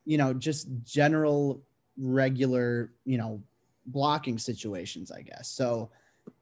[0.05, 1.63] you know, just general
[1.97, 3.41] regular, you know,
[3.87, 5.49] blocking situations, I guess.
[5.49, 5.91] So,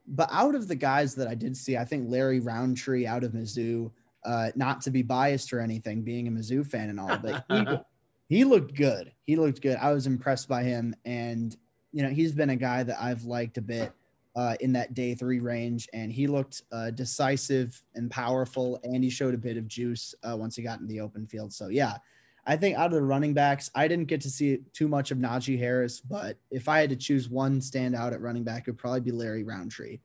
[0.07, 3.33] but out of the guys that I did see, I think Larry Rountree out of
[3.33, 3.90] Mizzou,
[4.24, 7.66] Uh, not to be biased or anything, being a Mizzou fan and all, but he,
[8.37, 9.12] he looked good.
[9.26, 9.76] He looked good.
[9.78, 11.57] I was impressed by him, and
[11.92, 13.92] you know he's been a guy that I've liked a bit
[14.37, 19.11] uh, in that day three range, and he looked uh, decisive and powerful, and he
[19.11, 21.52] showed a bit of juice uh, once he got in the open field.
[21.52, 21.96] So yeah,
[22.44, 25.18] I think out of the running backs, I didn't get to see too much of
[25.18, 28.78] Najee Harris, but if I had to choose one standout at running back, it would
[28.78, 30.00] probably be Larry Rountree.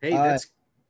[0.00, 0.38] Hey, uh,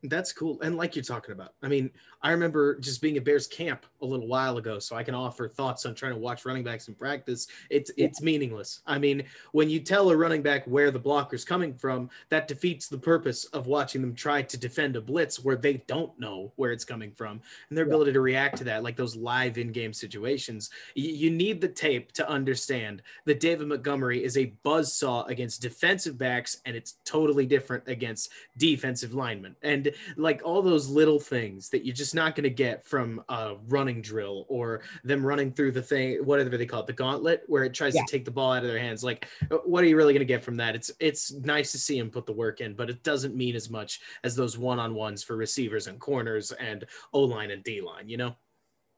[0.08, 0.60] that's cool.
[0.62, 1.90] And like you're talking about, I mean,
[2.22, 5.48] I remember just being at Bears camp a little while ago, so I can offer
[5.48, 7.46] thoughts on trying to watch running backs in practice.
[7.70, 8.06] It's yeah.
[8.06, 8.80] it's meaningless.
[8.86, 12.88] I mean, when you tell a running back where the blocker's coming from, that defeats
[12.88, 16.72] the purpose of watching them try to defend a blitz where they don't know where
[16.72, 17.90] it's coming from and their yeah.
[17.90, 20.70] ability to react to that, like those live in-game situations.
[20.94, 25.62] You, you need the tape to understand that David Montgomery is a buzz saw against
[25.62, 29.54] defensive backs, and it's totally different against defensive linemen.
[29.62, 33.54] And like all those little things that you're just not going to get from a
[33.68, 37.64] running drill or them running through the thing, whatever they call it, the gauntlet, where
[37.64, 38.02] it tries yeah.
[38.02, 39.02] to take the ball out of their hands.
[39.04, 40.74] Like, uh, what are you really going to get from that?
[40.74, 43.70] It's it's nice to see him put the work in, but it doesn't mean as
[43.70, 47.80] much as those one on ones for receivers and corners and O line and D
[47.80, 48.08] line.
[48.08, 48.36] You know?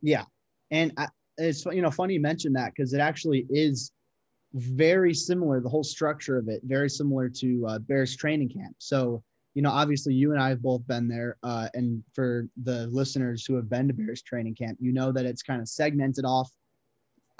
[0.01, 0.25] Yeah,
[0.71, 1.09] and I,
[1.39, 3.93] it's you know funny you mentioned that because it actually is
[4.55, 9.23] very similar the whole structure of it very similar to uh, bears training camp so
[9.59, 11.37] you know, obviously you and I have both been there.
[11.43, 15.27] Uh, and for the listeners who have been to Bears training camp, you know that
[15.27, 16.49] it's kind of segmented off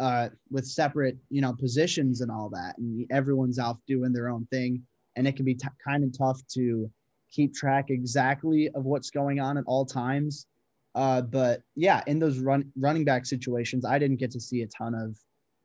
[0.01, 2.77] uh, with separate, you know, positions and all that.
[2.79, 4.83] And everyone's out doing their own thing.
[5.15, 6.91] And it can be t- kind of tough to
[7.31, 10.49] keep track exactly of what's going on at all times.
[10.97, 14.67] Uh, but yeah, in those run, running back situations, I didn't get to see a
[14.67, 15.17] ton of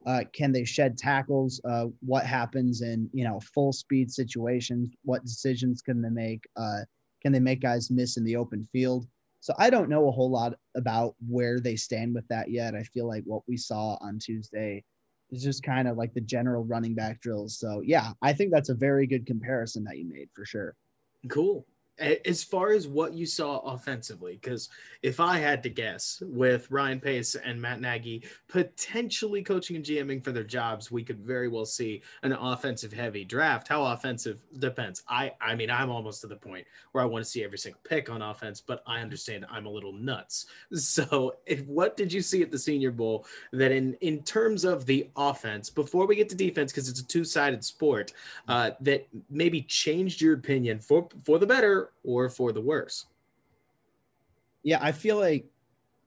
[0.05, 1.61] uh, can they shed tackles?
[1.63, 4.89] Uh, what happens in you know full speed situations?
[5.03, 6.43] What decisions can they make?
[6.55, 6.81] Uh,
[7.21, 9.07] can they make guys miss in the open field?
[9.39, 12.75] So I don't know a whole lot about where they stand with that yet.
[12.75, 14.83] I feel like what we saw on Tuesday
[15.31, 17.57] is just kind of like the general running back drills.
[17.59, 20.75] So yeah, I think that's a very good comparison that you made for sure.
[21.29, 21.65] Cool
[21.99, 24.69] as far as what you saw offensively, because
[25.03, 30.23] if I had to guess, with Ryan Pace and Matt Nagy potentially coaching and GMing
[30.23, 33.67] for their jobs, we could very well see an offensive heavy draft.
[33.67, 35.03] How offensive depends.
[35.07, 37.81] I I mean, I'm almost to the point where I want to see every single
[37.83, 40.45] pick on offense, but I understand I'm a little nuts.
[40.93, 44.85] So, if, what did you see at the Senior Bowl that, in in terms of
[44.85, 48.13] the offense, before we get to defense, because it's a two sided sport,
[48.47, 53.05] uh, that maybe changed your opinion for for the better or for the worse.
[54.63, 55.45] Yeah, I feel like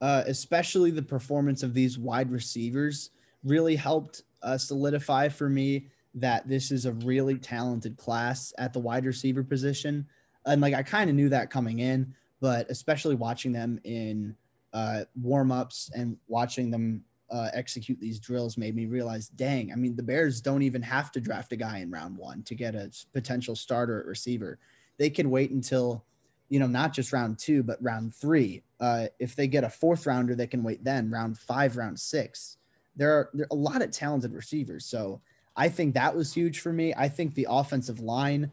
[0.01, 3.11] uh, especially the performance of these wide receivers
[3.43, 8.79] really helped uh, solidify for me that this is a really talented class at the
[8.79, 10.07] wide receiver position.
[10.45, 14.35] And like I kind of knew that coming in, but especially watching them in
[14.73, 19.75] uh, warm ups and watching them uh, execute these drills made me realize, dang, I
[19.75, 22.73] mean, the Bears don't even have to draft a guy in round one to get
[22.73, 24.59] a potential starter at receiver
[24.97, 26.03] they can wait until
[26.49, 28.63] you know not just round two but round three.
[28.79, 32.57] Uh, if they get a fourth rounder they can wait then round five round six.
[32.95, 34.85] There are, there are a lot of talented receivers.
[34.85, 35.21] So
[35.55, 36.93] i think that was huge for me.
[36.95, 38.51] I think the offensive line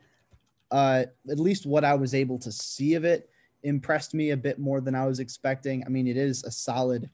[0.70, 3.30] uh, at least what i was able to see of it
[3.62, 5.84] impressed me a bit more than i was expecting.
[5.84, 7.10] I mean it is a solid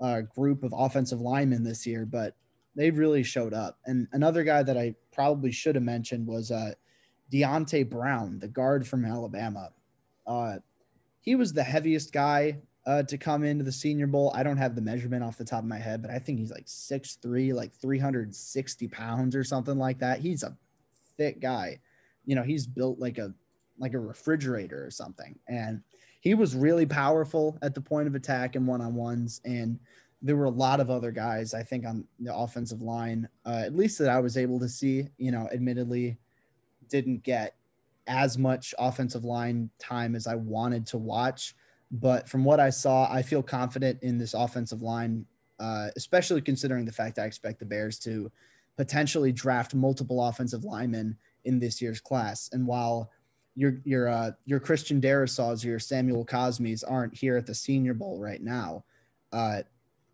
[0.00, 2.34] uh, group of offensive linemen this year but
[2.76, 3.78] they really showed up.
[3.86, 6.72] And another guy that i probably should have mentioned was uh,
[7.32, 9.70] Deonte Brown, the guard from Alabama.
[10.26, 10.58] Uh,
[11.20, 14.32] he was the heaviest guy uh, to come into the Senior Bowl.
[14.34, 16.50] I don't have the measurement off the top of my head, but I think he's
[16.50, 20.20] like 6'3, like 360 pounds or something like that.
[20.20, 20.56] He's a
[21.16, 21.80] thick guy.
[22.24, 23.34] You know, he's built like a
[23.78, 25.38] like a refrigerator or something.
[25.48, 25.82] And
[26.20, 29.40] he was really powerful at the point of attack and one-on-ones.
[29.44, 29.78] And
[30.20, 33.76] there were a lot of other guys, I think, on the offensive line, uh, at
[33.76, 35.08] least that I was able to see.
[35.16, 36.18] You know, admittedly,
[36.88, 37.54] didn't get
[38.06, 41.54] as much offensive line time as I wanted to watch.
[41.90, 45.26] But from what I saw, I feel confident in this offensive line,
[45.58, 48.30] uh, especially considering the fact I expect the Bears to
[48.76, 52.50] potentially draft multiple offensive linemen in this year's class.
[52.52, 53.10] And while
[53.56, 58.20] your your uh, your Christian Darrisaw's, your Samuel Cosmi's aren't here at the Senior Bowl
[58.20, 58.84] right now,
[59.32, 59.62] uh,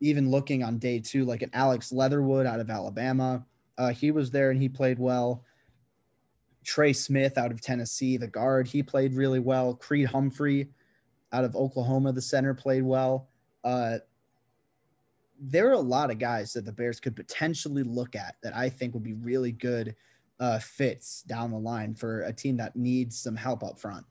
[0.00, 3.44] even looking on day two, like an Alex Leatherwood out of Alabama,
[3.76, 5.44] uh, he was there and he played well.
[6.64, 9.74] Trey Smith out of Tennessee, the guard, he played really well.
[9.74, 10.68] Creed Humphrey
[11.32, 13.28] out of Oklahoma, the center, played well.
[13.62, 13.98] Uh,
[15.40, 18.68] there are a lot of guys that the Bears could potentially look at that I
[18.68, 19.94] think would be really good
[20.40, 24.06] uh, fits down the line for a team that needs some help up front.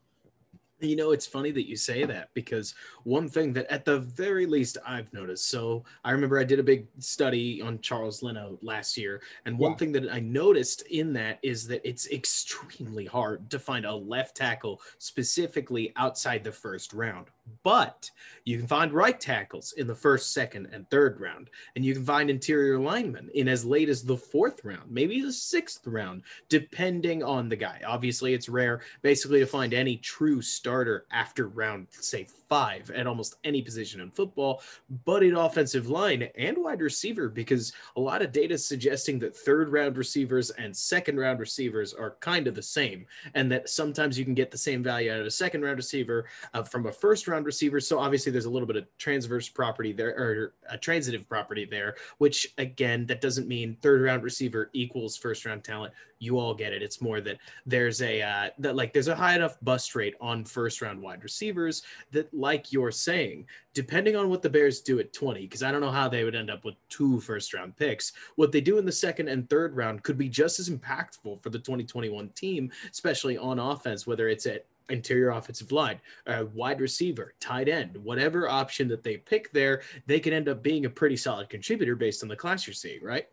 [0.80, 4.44] You know, it's funny that you say that because one thing that at the very
[4.44, 5.48] least I've noticed.
[5.48, 9.22] So I remember I did a big study on Charles Leno last year.
[9.46, 9.76] And one Yeah.
[9.78, 14.36] thing that I noticed in that is that it's extremely hard to find a left
[14.36, 17.30] tackle specifically outside the first round.
[17.62, 18.10] But
[18.44, 21.50] you can find right tackles in the first, second, and third round.
[21.76, 25.32] And you can find interior linemen in as late as the fourth round, maybe the
[25.32, 27.80] sixth round, depending on the guy.
[27.86, 33.36] Obviously, it's rare basically to find any true starter after round, say, five at almost
[33.44, 34.62] any position in football,
[35.04, 39.36] but in offensive line and wide receiver, because a lot of data is suggesting that
[39.36, 44.18] third round receivers and second round receivers are kind of the same, and that sometimes
[44.18, 46.92] you can get the same value out of a second round receiver uh, from a
[46.92, 47.80] first round receiver.
[47.80, 51.96] So obviously, there's a little bit of transverse property there, or a transitive property there,
[52.18, 55.92] which again, that doesn't mean third round receiver equals first round talent.
[56.18, 56.82] You all get it.
[56.82, 60.44] It's more that there's a uh, that like there's a high enough bust rate on
[60.44, 61.82] first round wide receivers
[62.12, 65.80] that, like you're saying, depending on what the Bears do at 20, because I don't
[65.80, 68.12] know how they would end up with two first round picks.
[68.36, 71.50] What they do in the second and third round could be just as impactful for
[71.50, 77.34] the 2021 team, especially on offense, whether it's at interior offensive line, uh, wide receiver,
[77.40, 81.16] tight end, whatever option that they pick there, they can end up being a pretty
[81.16, 83.26] solid contributor based on the class you're seeing, right?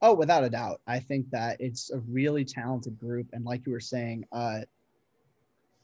[0.00, 0.80] Oh, without a doubt.
[0.86, 3.28] I think that it's a really talented group.
[3.32, 4.60] And like you were saying, uh,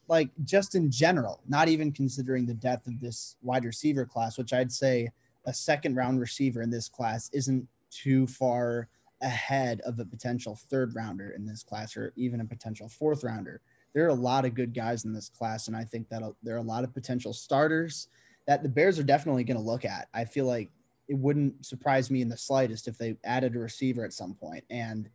[0.07, 4.53] like just in general, not even considering the depth of this wide receiver class, which
[4.53, 5.11] I'd say
[5.47, 8.89] a second round receiver in this class isn't too far
[9.21, 13.61] ahead of a potential third rounder in this class or even a potential fourth rounder.
[13.95, 15.69] There are a lot of good guys in this class.
[15.69, 18.09] And I think that there are a lot of potential starters
[18.47, 20.09] that the Bears are definitely going to look at.
[20.13, 20.71] I feel like
[21.09, 24.65] it wouldn't surprise me in the slightest if they added a receiver at some point.
[24.71, 25.09] And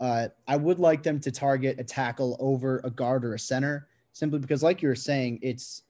[0.00, 3.88] uh, I would like them to target a tackle over a guard or a center,
[4.12, 5.82] simply because, like you were saying, it's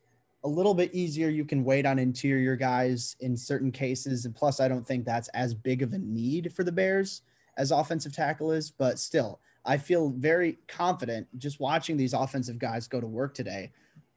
[0.44, 1.28] a little bit easier.
[1.28, 4.24] You can wait on interior guys in certain cases.
[4.24, 7.22] And plus, I don't think that's as big of a need for the Bears
[7.56, 8.70] as offensive tackle is.
[8.70, 13.72] But still, I feel very confident just watching these offensive guys go to work today.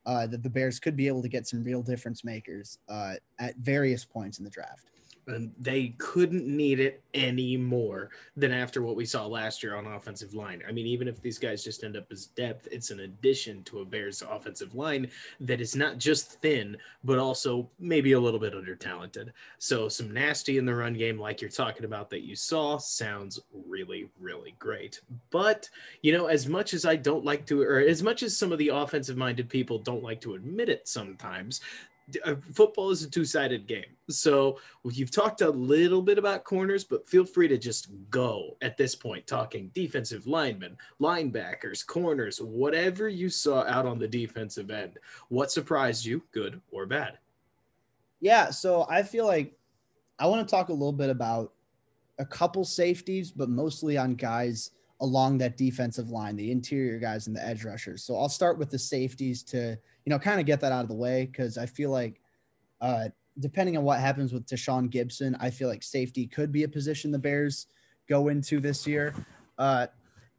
[0.06, 3.56] Uh, that the Bears could be able to get some real difference makers uh, at
[3.58, 4.90] various points in the draft
[5.30, 9.86] and they couldn't need it any more than after what we saw last year on
[9.86, 10.62] offensive line.
[10.68, 13.80] I mean, even if these guys just end up as depth, it's an addition to
[13.80, 15.10] a Bears offensive line
[15.40, 19.34] that is not just thin, but also maybe a little bit under talented.
[19.58, 23.40] So some nasty in the run game, like you're talking about that you saw, sounds
[23.68, 25.02] really, really great.
[25.32, 25.70] But
[26.02, 28.58] you know, as much as I don't like to, or as much as some of
[28.58, 31.62] the offensive minded people don't like to admit it sometimes,
[32.24, 33.86] Uh, football is a two-sided game.
[34.10, 38.78] So you've talked a little bit about corners, but feel free to just go at
[38.78, 44.98] this point, talking defensive linemen, linebackers, corners, whatever you saw out on the defensive end.
[45.30, 47.18] What surprised you, good or bad?
[48.20, 49.54] Yeah, so I feel like
[50.18, 51.54] I want to talk a little bit about
[52.18, 54.72] a couple safeties, but mostly on guys
[55.02, 58.04] along that defensive line, the interior guys and the edge rushers.
[58.04, 60.90] So I'll start with the safeties to, you know, kind of get that out of
[60.90, 62.20] the way because I feel like
[62.82, 66.68] uh, depending on what happens with Tashaun Gipson, I feel like safety could be a
[66.68, 67.68] position the Bears
[68.08, 69.14] go into this year.
[69.58, 69.88] Uh,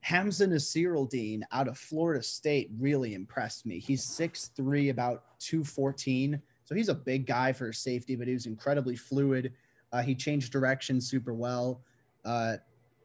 [0.01, 3.79] Hamza Nasirildeen out of Florida State really impressed me.
[3.79, 6.41] He's 6'3, about 214.
[6.65, 9.53] So he's a big guy for safety, but he was incredibly fluid.
[9.93, 11.83] Uh, he changed direction super well.
[12.25, 12.57] Uh,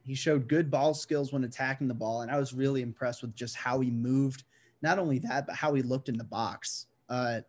[0.05, 3.35] he showed good ball skills when attacking the ball, and I was really impressed with
[3.35, 4.43] just how he moved.
[4.81, 6.85] Not only that, but how he looked in the box.
[7.09, 7.41] Uh,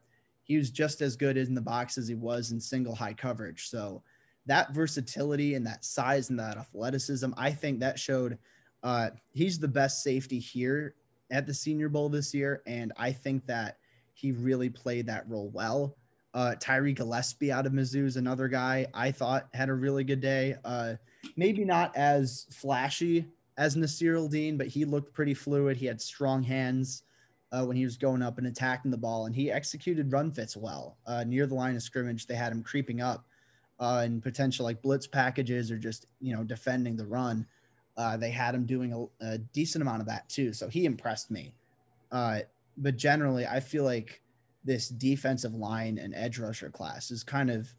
[0.42, 3.68] he was just as good in the box as he was in single high coverage.
[3.68, 4.02] So
[4.46, 8.38] that versatility and that size and that athleticism, I think that showed
[8.82, 10.94] uh, he's the best safety here
[11.30, 13.78] at the Senior Bowl this year, and I think that
[14.14, 15.96] he really played that role well.
[16.36, 20.20] Uh, Tyree Gillespie out of Mizzou is another guy I thought had a really good
[20.20, 20.56] day.
[20.66, 20.96] Uh,
[21.34, 23.24] maybe not as flashy
[23.56, 25.78] as Nasirildeen, but he looked pretty fluid.
[25.78, 27.04] He had strong hands
[27.52, 30.58] uh, when he was going up and attacking the ball, and he executed run fits
[30.58, 32.26] well uh, near the line of scrimmage.
[32.26, 33.24] They had him creeping up
[33.80, 37.46] uh, in potential like blitz packages or just you know defending the run.
[37.96, 41.30] Uh, they had him doing a, a, decent amount of that too, so he impressed
[41.30, 41.54] me.
[42.12, 42.40] Uh,
[42.76, 44.20] but generally, I feel like
[44.66, 47.72] this defensive line and edge rusher class is kind of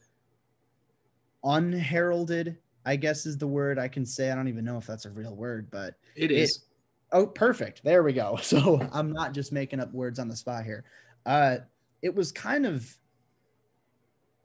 [1.44, 2.58] unheralded
[2.88, 4.32] I guess is the word I can say.
[4.32, 6.56] I don't even know if that's a real word, but it is.
[6.56, 6.64] It,
[7.12, 7.84] oh, perfect.
[7.84, 8.38] There we go.
[8.42, 10.86] So I'm not just making up words on the spot here.
[11.26, 11.58] Uh,
[12.02, 12.98] it was kind of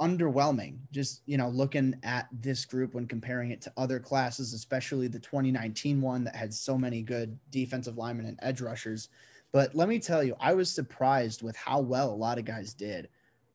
[0.00, 5.06] underwhelming just you know looking at this group when comparing it to other classes especially
[5.06, 9.10] the 2019 one that had so many good defensive linemen and edge rushers
[9.52, 12.72] But let me tell you, I was surprised with how well a lot of guys
[12.72, 13.08] did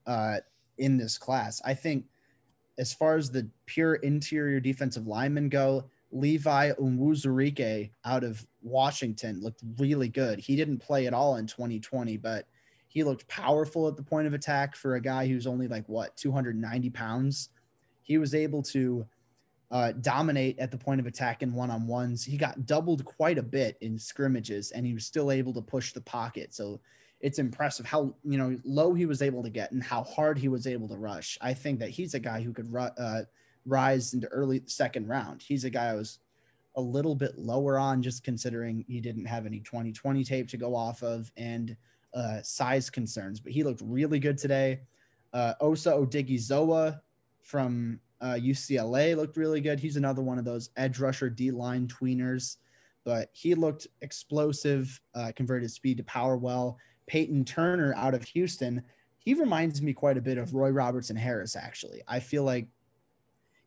[0.06, 0.38] uh,
[0.78, 1.62] in this class.
[1.66, 2.06] I think
[2.78, 9.62] as far as the pure interior defensive linemen go, Levi Onwuzurike out of Washington looked
[9.78, 10.40] really good.
[10.40, 12.46] He didn't play at all in 2020, but
[12.88, 16.16] he looked powerful at the point of attack for a guy who's only like what
[16.16, 17.50] 290 pounds.
[18.04, 19.06] He was able to
[19.70, 22.24] uh, dominate at the point of attack in one on ones.
[22.24, 25.92] He got doubled quite a bit in scrimmages, and he was still able to push
[25.94, 26.54] the pocket.
[26.54, 26.80] So
[27.20, 30.48] it's impressive how you know low he was able to get and how hard he
[30.48, 31.38] was able to rush.
[31.42, 33.22] I think that he's a guy who could uh,
[33.66, 35.42] rise into early second round.
[35.42, 36.20] He's a guy I was
[36.76, 40.76] a little bit lower on, just considering he didn't have any 2020 tape to go
[40.76, 41.76] off of and
[42.14, 43.40] uh, size concerns.
[43.40, 44.82] But he looked really good today.
[45.34, 47.02] Uh, Osa Odighizuwa
[47.42, 49.80] from uh, UCLA looked really good.
[49.80, 52.58] He's another one of those edge rusher D line tweeners,
[53.04, 56.78] but he looked explosive, uh, converted speed to power well.
[57.08, 58.84] Peyton Turner out of Houston,
[59.20, 62.02] he reminds me quite a bit of Roy Robertson Harris, actually.
[62.08, 62.68] I feel like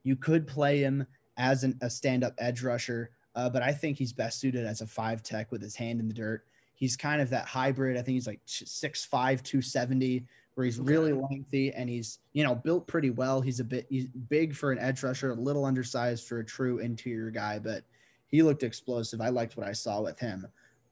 [0.03, 3.97] you could play him as an, a stand up edge rusher, uh, but I think
[3.97, 6.45] he's best suited as a five tech with his hand in the dirt.
[6.75, 7.97] He's kind of that hybrid.
[7.97, 9.11] I think he's like 6'5,
[9.43, 13.41] 270 where he's really lengthy and he's you know built pretty well.
[13.41, 16.79] He's a bit he's big for an edge rusher, a little undersized for a true
[16.79, 17.85] interior guy, but
[18.27, 19.21] he looked explosive.
[19.21, 20.47] I liked what I saw with him.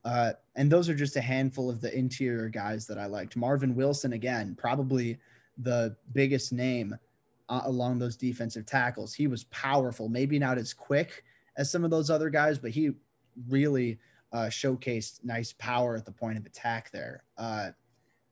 [0.04, 3.36] Uh, and those are just a handful of the interior guys that I liked.
[3.36, 5.18] Marvin Wilson again, probably
[5.58, 6.96] the biggest name
[7.48, 9.14] uh, along those defensive tackles.
[9.14, 11.24] He was powerful, maybe not as quick
[11.56, 12.92] as some of those other guys, but he
[13.48, 13.98] really
[14.32, 17.24] uh, showcased nice power at the point of attack there.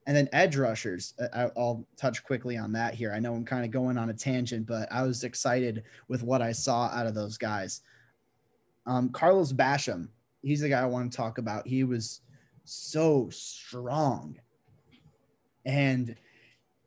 [0.07, 3.13] And then edge rushers, uh, I'll touch quickly on that here.
[3.13, 6.41] I know I'm kind of going on a tangent, but I was excited with what
[6.41, 7.81] I saw out of those guys.
[8.87, 10.09] Um, Carlos Basham,
[10.43, 11.67] he's the guy I want to talk about.
[11.67, 12.21] He was
[12.65, 14.39] so strong.
[15.65, 16.15] And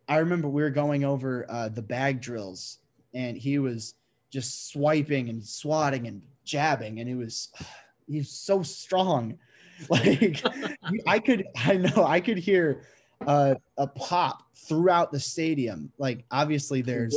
[0.07, 2.79] I remember we were going over uh, the bag drills,
[3.13, 3.95] and he was
[4.31, 7.49] just swiping and swatting and jabbing, and he was
[8.07, 9.37] he's so strong.
[9.89, 10.43] Like
[11.07, 12.83] I could, I know I could hear
[13.27, 15.91] uh, a pop throughout the stadium.
[15.97, 17.15] Like obviously there's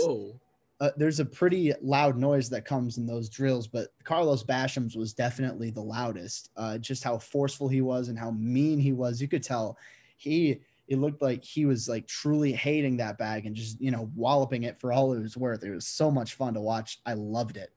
[0.81, 5.13] uh, there's a pretty loud noise that comes in those drills, but Carlos Basham's was
[5.13, 6.51] definitely the loudest.
[6.57, 9.21] Uh, just how forceful he was and how mean he was.
[9.21, 9.79] You could tell
[10.17, 14.11] he it looked like he was like truly hating that bag and just you know
[14.17, 15.63] walloping it for all it was worth.
[15.63, 17.01] It was so much fun to watch.
[17.07, 17.71] I loved it.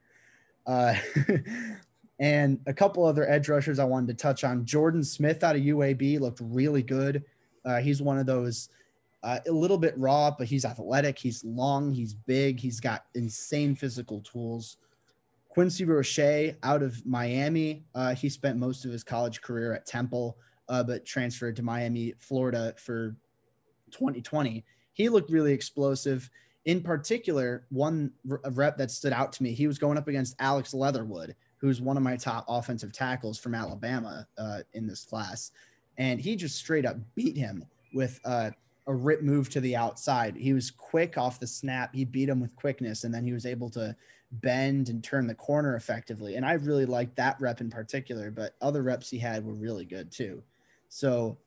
[0.65, 0.95] Uh,
[2.19, 4.65] and a couple other edge rushers I wanted to touch on.
[4.65, 7.23] Jordan Smith out of UAB looked really good.
[7.66, 8.70] Uh, he's one of those
[9.26, 11.18] uh, a little bit raw, but he's athletic.
[11.18, 11.91] He's long.
[11.91, 12.59] He's big.
[12.59, 14.78] He's got insane physical tools.
[15.49, 17.86] Quincy Roche out of Miami.
[17.95, 20.38] Uh, he spent most of his college career at Temple,
[20.70, 23.16] uh, but transferred to Miami, Florida for
[23.89, 24.63] 2020.
[24.93, 26.30] He looked really explosive.
[26.66, 30.74] In particular, one rep that stood out to me, he was going up against Alex
[30.74, 35.51] Leatherwood, who's one of my top offensive tackles from Alabama uh, in this class
[35.98, 38.52] and he just straight up beat him with uh,
[38.88, 40.36] a rip move to the outside.
[40.36, 41.96] He was quick off the snap.
[41.96, 43.96] He beat him with quickness, and then he was able to
[44.32, 46.36] bend and turn the corner effectively.
[46.36, 49.86] And I really liked that rep in particular, but other reps he had were really
[49.86, 50.43] good too.
[50.89, 51.38] So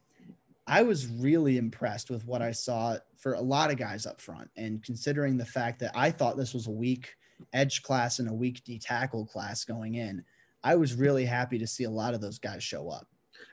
[0.66, 4.50] I was really impressed with what I saw for a lot of guys up front.
[4.56, 7.14] And considering the fact that I thought this was a weak
[7.52, 10.24] edge class and a weak D tackle class going in,
[10.62, 13.06] I was really happy to see a lot of those guys show up.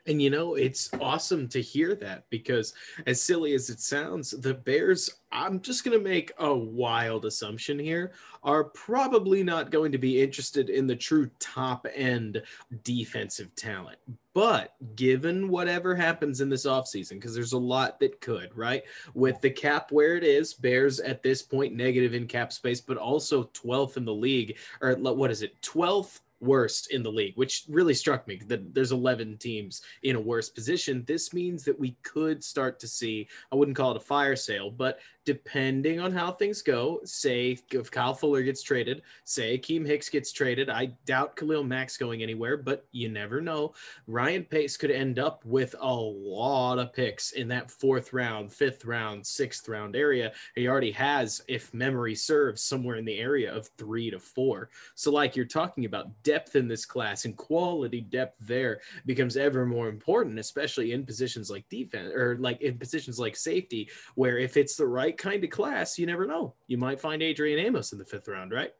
[0.06, 2.74] And you know, it's awesome to hear that because,
[3.06, 7.78] as silly as it sounds, the Bears, I'm just going to make a wild assumption
[7.78, 8.12] here,
[8.42, 12.42] are probably not going to be interested in the true top end
[12.84, 13.98] defensive talent.
[14.32, 18.82] But given whatever happens in this offseason, because there's a lot that could, right?
[19.14, 22.98] With the cap where it is, Bears at this point negative in cap space, but
[22.98, 27.64] also 12th in the league, or what is it, 12th worst in the league, which
[27.68, 31.04] really struck me that there's 11 teams in a worse position.
[31.06, 34.70] This means that we could start to see, I wouldn't call it a fire sale,
[34.70, 40.08] but depending on how things go, say if Kyle Fuller gets traded, say Akiem Hicks
[40.08, 43.74] gets traded, I doubt Khalil Mack's going anywhere, but you never know.
[44.06, 48.84] Ryan Pace could end up with a lot of picks in that fourth round, fifth
[48.84, 50.32] round, sixth round area.
[50.54, 54.70] He already has, if memory serves, somewhere in the area of three to four.
[54.94, 59.64] So, like you're talking about depth in this class and quality depth there becomes ever
[59.64, 64.56] more important, especially in positions like defense or like in positions like safety, where if
[64.56, 66.54] it's the right kind of class, you never know.
[66.66, 68.72] You might find Adrian Amos in the fifth round, right?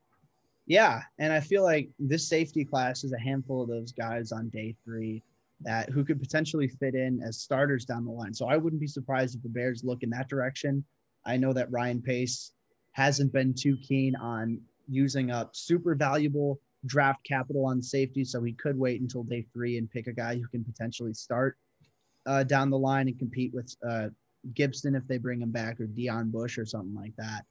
[0.66, 1.02] Yeah.
[1.20, 4.74] And I feel like this safety class is a handful of those guys on day
[4.84, 5.22] three.
[5.60, 8.34] that who could potentially fit in as starters down the line.
[8.34, 10.84] So I wouldn't be surprised if the Bears look in that direction.
[11.24, 12.52] I know that Ryan Pace
[12.92, 18.52] hasn't been too keen on using up super valuable draft capital on safety, so he
[18.52, 21.56] could wait until day three and pick a guy who can potentially start
[22.26, 24.08] uh, down the line and compete with uh,
[24.54, 27.44] Gipson if they bring him back or Deon Bush or something like that.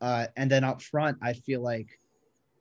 [0.00, 1.88] Uh, and then up front, I feel like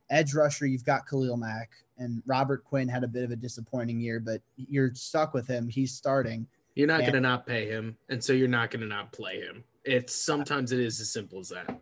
[0.10, 4.00] edge rusher, you've got Khalil Mack and Robert Quinn had a bit of a disappointing
[4.00, 5.68] year, but you're stuck with him.
[5.68, 6.48] He's starting.
[6.76, 9.42] You're not going to not pay him, and so you're not going to not play
[9.42, 9.64] him.
[9.84, 11.82] It's sometimes it is as simple as that.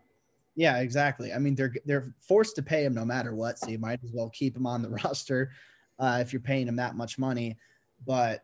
[0.57, 1.31] Yeah, exactly.
[1.31, 4.11] I mean, they're they're forced to pay him no matter what, so you might as
[4.11, 5.51] well keep him on the roster
[5.99, 7.57] uh, if you're paying him that much money.
[8.05, 8.43] But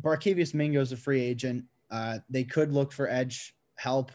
[0.00, 1.66] Barkevious Mingo is a free agent.
[1.90, 4.10] Uh, they could look for edge help.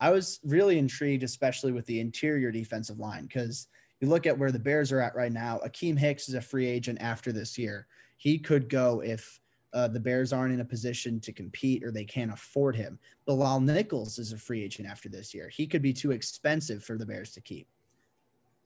[0.00, 3.66] I was really intrigued, especially with the interior defensive line, because
[4.00, 5.60] you look at where the Bears are at right now.
[5.62, 7.86] Akiem Hicks is a free agent after this year.
[8.16, 9.38] He could go if
[9.72, 12.98] uh, the Bears aren't in a position to compete or they can't afford him.
[13.26, 15.48] Bilal Nichols is a free agent after this year.
[15.48, 17.68] He could be too expensive for the Bears to keep.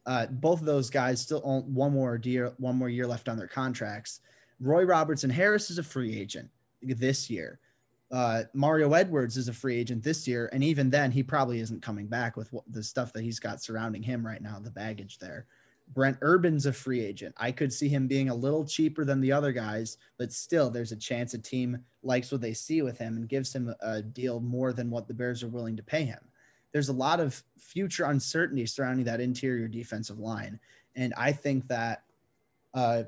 [0.07, 3.39] Uh, both of those guys still own one more year, one more year left on
[3.39, 4.21] their contracts.
[4.61, 6.51] Roy Robertson Harris is a free agent
[6.83, 7.59] this year.
[8.11, 11.83] Uh, Mario Edwards is a free agent this year, and even then, he probably isn't
[11.83, 15.19] coming back with what, the stuff that he's got surrounding him right now, the baggage
[15.19, 15.47] there.
[15.93, 17.35] Brent Urban's a free agent.
[17.39, 20.93] I could see him being a little cheaper than the other guys, but still, there's
[20.93, 24.41] a chance a team likes what they see with him and gives him a deal
[24.41, 26.21] more than what the Bears are willing to pay him.
[26.73, 30.59] There's a lot of future uncertainty surrounding that interior defensive line,
[30.97, 32.03] and I think that
[32.73, 33.05] uh,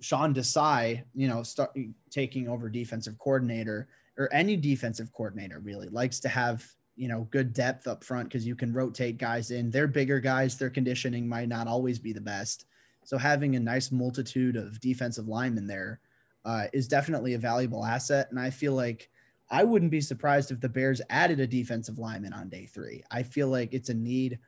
[0.00, 1.76] Sean Desai, you know, start
[2.10, 6.64] taking over defensive coordinator or any defensive coordinator really likes to have
[6.98, 9.70] you know good depth up front because you can rotate guys in.
[9.70, 10.58] They're bigger guys.
[10.58, 12.66] Their conditioning might not always be the best.
[13.04, 16.00] So having a nice multitude of defensive linemen there
[16.44, 18.28] uh, is definitely a valuable asset.
[18.30, 19.08] And I feel like
[19.50, 23.02] I wouldn't be surprised if the Bears added a defensive lineman on day three.
[23.10, 24.38] I feel like it's a need.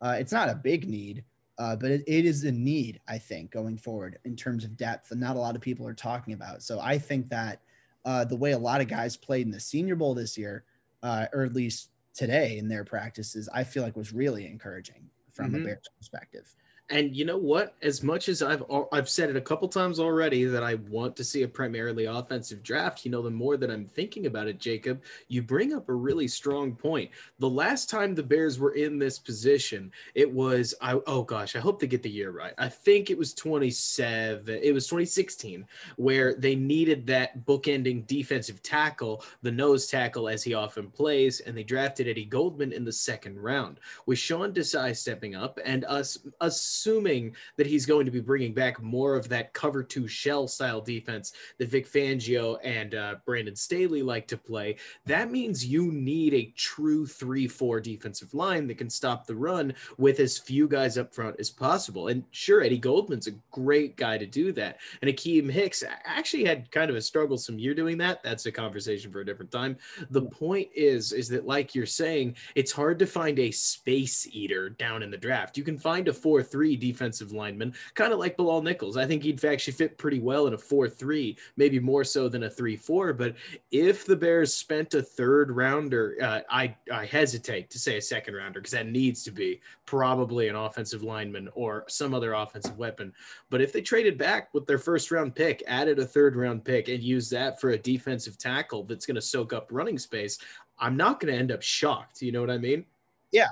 [0.00, 1.24] Uh, it's not a big need,
[1.58, 5.10] uh, but it, it is a need, I think, going forward in terms of depth,
[5.10, 6.62] and not a lot of people are talking about.
[6.62, 7.62] So I think that
[8.04, 10.64] uh, the way a lot of guys played in the Senior Bowl this year,
[11.02, 15.52] uh, or at least today in their practices, I feel like was really encouraging from
[15.52, 15.62] mm-hmm.
[15.62, 16.54] a Bears perspective.
[16.90, 17.74] And you know what?
[17.80, 18.62] As much as I've
[18.92, 22.62] I've said it a couple times already that I want to see a primarily offensive
[22.62, 25.94] draft, you know, the more that I'm thinking about it, Jacob, you bring up a
[25.94, 27.10] really strong point.
[27.38, 31.60] The last time the Bears were in this position, it was I oh gosh, I
[31.60, 32.52] hope they get the year right.
[32.58, 35.66] I think it was 27, it was 2016
[35.96, 41.56] where they needed that bookending defensive tackle, the nose tackle as he often plays, and
[41.56, 43.80] they drafted Eddie Goldman in the second round.
[44.04, 48.52] With Sean Desai stepping up and us us assuming that he's going to be bringing
[48.52, 53.54] back more of that cover two shell style defense that Vic Fangio and uh, Brandon
[53.54, 58.78] Staley like to play, that means you need a true 3 4 defensive line that
[58.78, 62.08] can stop the run with as few guys up front as possible.
[62.08, 64.78] And sure, Eddie Goldman's a great guy to do that.
[65.02, 68.22] And Akiem Hicks actually had kind of a strugglesome year doing that.
[68.22, 69.76] That's a conversation for a different time.
[70.10, 74.70] The point is, is that like you're saying, it's hard to find a space eater
[74.70, 75.56] down in the draft.
[75.56, 78.96] You can find a 4 3 three defensive lineman, kind of like Bilal Nichols.
[78.96, 82.44] I think he'd actually fit pretty well in a 4 3, maybe more so than
[82.44, 83.12] a 3 4.
[83.12, 83.36] But
[83.70, 88.34] if the Bears spent a third rounder, uh, I, I hesitate to say a second
[88.34, 93.12] rounder because that needs to be probably an offensive lineman or some other offensive weapon.
[93.50, 96.88] But if they traded back with their first round pick, added a third round pick,
[96.88, 100.38] and used that for a defensive tackle that's going to soak up running space,
[100.78, 102.22] I'm not going to end up shocked.
[102.22, 102.86] You know what I mean?
[103.32, 103.48] Yeah.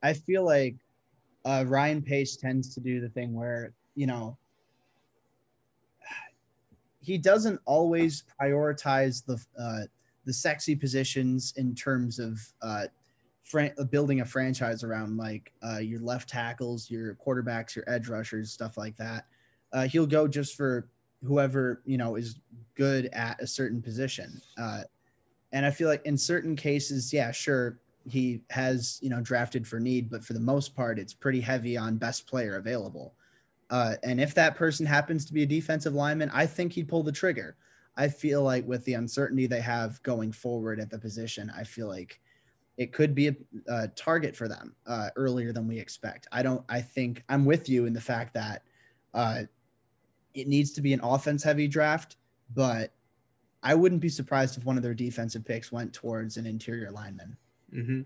[0.00, 0.76] I feel like
[1.44, 4.36] uh, Ryan Pace tends to do the thing where, you know,
[7.00, 9.86] he doesn't always prioritize the uh,
[10.24, 12.84] the sexy positions in terms of uh,
[13.42, 18.52] fran- building a franchise around like uh, your left tackles, your quarterbacks, your edge rushers,
[18.52, 19.26] stuff like that.
[19.72, 20.88] Uh, he'll go just for
[21.24, 22.38] whoever you know is
[22.76, 24.40] good at a certain position.
[24.56, 24.82] Uh,
[25.52, 27.78] and I feel like in certain cases, yeah, sure,
[28.08, 31.76] he has you know drafted for need, but for the most part, it's pretty heavy
[31.76, 33.14] on best player available.
[33.70, 37.02] Uh, and if that person happens to be a defensive lineman, I think he'd pull
[37.02, 37.56] the trigger.
[37.96, 41.88] I feel like with the uncertainty they have going forward at the position, I feel
[41.88, 42.20] like
[42.76, 43.36] it could be a,
[43.68, 46.26] a target for them uh, earlier than we expect.
[46.32, 46.64] I don't.
[46.68, 48.62] I think I'm with you in the fact that
[49.14, 49.42] uh,
[50.34, 52.16] it needs to be an offense heavy draft,
[52.54, 52.92] but
[53.62, 57.36] I wouldn't be surprised if one of their defensive picks went towards an interior lineman.
[57.74, 58.02] Mm-hmm.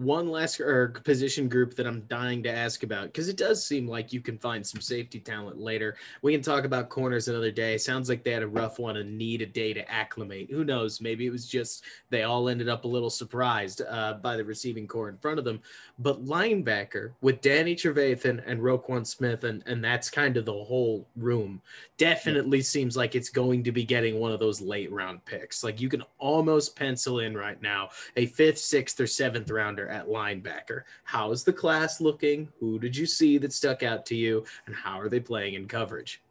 [0.00, 3.86] One last or position group that I'm dying to ask about because it does seem
[3.86, 5.96] like you can find some safety talent later.
[6.22, 7.76] We can talk about corners another day.
[7.76, 10.50] Sounds like they had a rough one and need a day to acclimate.
[10.50, 11.02] Who knows?
[11.02, 14.88] Maybe it was just they all ended up a little surprised uh, by the receiving
[14.88, 15.60] corps in front of them.
[15.98, 21.06] But linebacker with Danny Trevathan and Roquan Smith, and, and that's kind of the whole
[21.14, 21.60] room,
[21.98, 22.64] definitely yeah.
[22.64, 25.62] seems like it's going to be getting one of those late round picks.
[25.62, 30.08] Like you can almost pencil in right now a fifth, sixth, or seventh rounder at
[30.08, 30.82] linebacker.
[31.04, 32.48] How is the class looking?
[32.58, 34.44] Who did you see that stuck out to you?
[34.66, 36.22] And how are they playing in coverage?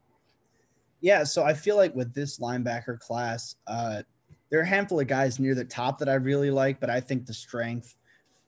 [1.01, 4.03] Yeah, so I feel like with this linebacker class, uh,
[4.49, 6.99] there are a handful of guys near the top that I really like, but I
[6.99, 7.95] think the strength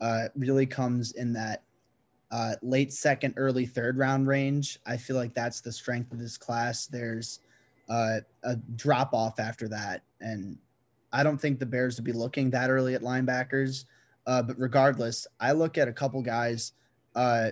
[0.02, 1.64] uh, really comes in that
[2.32, 4.80] uh, late second, early third round range.
[4.86, 6.88] I feel like that's the strength of this class.
[6.88, 7.40] There's
[7.90, 10.58] uh, a drop off after that, and
[11.14, 13.86] I don't think the Bears would be looking that early at linebackers.
[14.26, 16.74] Uh, but regardless, I look at a couple guys.
[17.16, 17.52] Uh,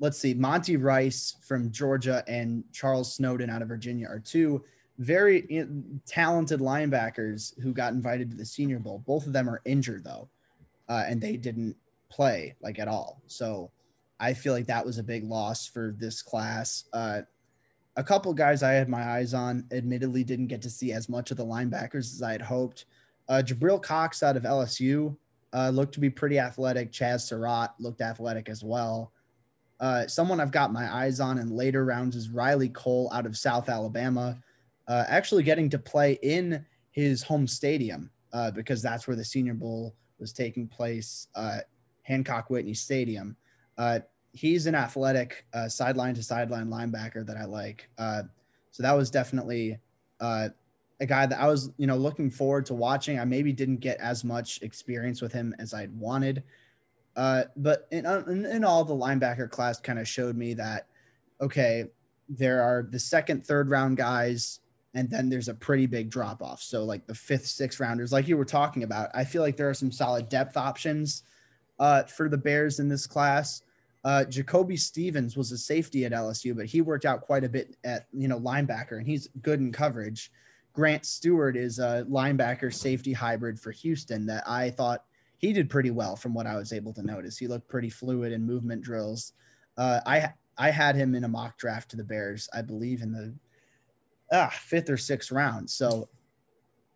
[0.00, 4.64] let's see, Monty Rice from Georgia and Charles Snowden out of Virginia are two
[4.98, 5.66] very
[6.06, 9.02] talented linebackers who got invited to the Senior Bowl.
[9.06, 10.28] Both of them are injured though,
[10.88, 11.76] uh, and they didn't
[12.10, 13.22] play like at all.
[13.26, 13.70] So
[14.20, 16.84] I feel like that was a big loss for this class.
[16.92, 17.22] Uh,
[17.96, 21.30] a couple guys I had my eyes on, admittedly, didn't get to see as much
[21.30, 22.86] of the linebackers as I had hoped.
[23.28, 25.16] Uh, Jabril Cox out of LSU
[25.54, 26.92] uh, looked to be pretty athletic.
[26.92, 29.12] Chaz Surratt looked athletic as well.
[29.80, 33.36] Uh, someone I've got my eyes on in later rounds is Riley Cole out of
[33.36, 34.38] South Alabama,
[34.88, 39.54] uh, actually getting to play in his home stadium uh, because that's where the Senior
[39.54, 41.58] Bowl was taking place, uh,
[42.02, 43.36] Hancock Whitney Stadium.
[43.78, 44.00] Uh,
[44.32, 47.88] he's an athletic sideline to sideline linebacker that I like.
[47.98, 49.78] so that was definitely
[51.00, 53.18] a guy that I was, you know, looking forward to watching.
[53.18, 56.42] I maybe didn't get as much experience with him as I'd wanted.
[57.16, 60.86] Uh, but in, uh, in, in all, the linebacker class kind of showed me that,
[61.40, 61.84] okay,
[62.28, 64.60] there are the second, third round guys,
[64.94, 66.62] and then there's a pretty big drop off.
[66.62, 69.68] So, like the fifth, sixth rounders, like you were talking about, I feel like there
[69.68, 71.24] are some solid depth options
[71.78, 73.62] uh, for the Bears in this class.
[74.04, 77.76] Uh, Jacoby Stevens was a safety at LSU, but he worked out quite a bit
[77.84, 80.30] at, you know, linebacker, and he's good in coverage.
[80.74, 85.04] Grant Stuard is a linebacker safety hybrid for Houston that I thought
[85.38, 87.38] he did pretty well from what I was able to notice.
[87.38, 89.32] He looked pretty fluid in movement drills.
[89.76, 93.12] Uh, I I had him in a mock draft to the Bears, I believe in
[93.12, 93.34] the
[94.32, 95.70] ah, fifth or sixth round.
[95.70, 96.08] So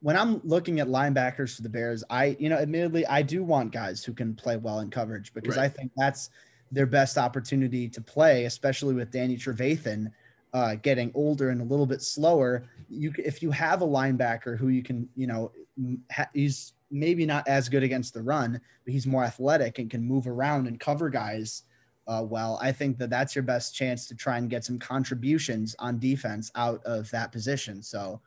[0.00, 3.72] when I'm looking at linebackers for the Bears, I you know, admittedly, I do want
[3.72, 5.64] guys who can play well in coverage because right.
[5.64, 6.30] I think that's
[6.72, 10.10] their best opportunity to play, especially with Danny Trevathan
[10.52, 14.68] uh, getting older and a little bit slower, you if you have a linebacker who
[14.68, 15.52] you can, you know,
[16.10, 20.02] ha- he's maybe not as good against the run, but he's more athletic and can
[20.02, 21.64] move around and cover guys
[22.06, 22.58] uh, well.
[22.62, 26.50] I think that that's your best chance to try and get some contributions on defense
[26.54, 27.82] out of that position.
[27.82, 28.20] So,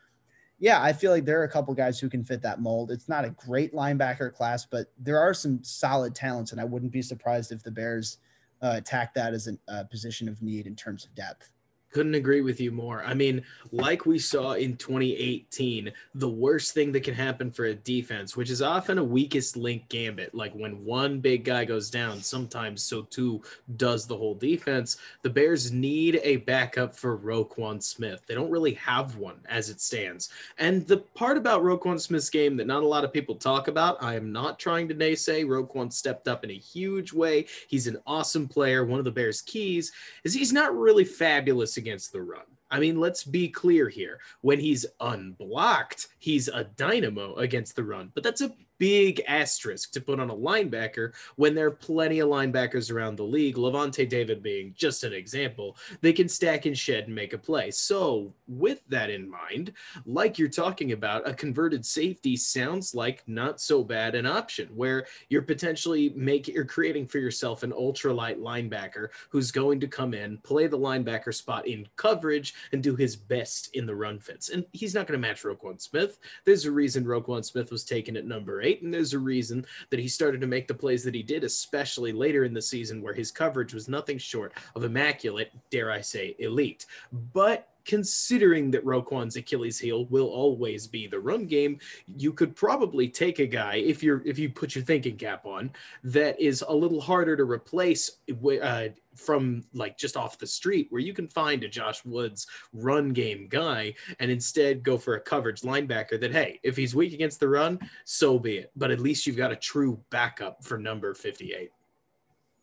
[0.59, 2.91] yeah, I feel like there are a couple guys who can fit that mold.
[2.91, 6.91] It's not a great linebacker class, but there are some solid talents, and I wouldn't
[6.91, 8.19] be surprised if the Bears
[8.61, 11.51] uh, attack that as a uh, position of need in terms of depth.
[11.91, 13.03] Couldn't agree with you more.
[13.03, 17.75] I mean, like we saw in 2018, the worst thing that can happen for a
[17.75, 22.21] defense, which is often a weakest link gambit, like when one big guy goes down,
[22.21, 23.41] sometimes so too
[23.75, 24.97] does the whole defense.
[25.21, 28.21] The Bears need a backup for Roquan Smith.
[28.25, 30.29] They don't really have one as it stands.
[30.57, 34.01] And the part about Roquan Smith's game that not a lot of people talk about,
[34.01, 35.45] I am not trying to naysay.
[35.45, 37.47] Roquan stepped up in a huge way.
[37.67, 38.85] He's an awesome player.
[38.85, 39.91] One of the Bears' keys
[40.23, 42.45] is he's not really fabulous against the run.
[42.71, 44.19] I mean, let's be clear here.
[44.41, 50.01] When he's unblocked, he's a dynamo against the run, but that's a big asterisk to
[50.01, 54.41] put on a linebacker when there are plenty of linebackers around the league, Lavonte David
[54.41, 57.69] being just an example, they can stack and shed and make a play.
[57.69, 59.73] So, with that in mind,
[60.07, 65.05] like you're talking about, a converted safety sounds like not so bad an option where
[65.29, 70.39] you're potentially making you're creating for yourself an ultralight linebacker who's going to come in,
[70.39, 74.49] play the linebacker spot in coverage, and do his best in the run fits.
[74.49, 76.19] And he's not going to match Roquan Smith.
[76.45, 79.99] There's a reason Roquan Smith was taken at number eight and there's a reason that
[79.99, 83.13] he started to make the plays that he did, especially later in the season where
[83.13, 86.85] his coverage was nothing short of immaculate, dare I say, elite.
[87.33, 91.79] But considering that Roquan's Achilles heel will always be the run game,
[92.17, 95.71] you could probably take a guy if you're if you put your thinking cap on
[96.03, 98.19] that is a little harder to replace
[98.61, 103.09] uh, from like just off the street, where you can find a Josh Woods run
[103.09, 106.19] game guy and instead go for a coverage linebacker.
[106.19, 108.71] That hey, if he's weak against the run, so be it.
[108.75, 111.71] But at least you've got a true backup for number fifty-eight.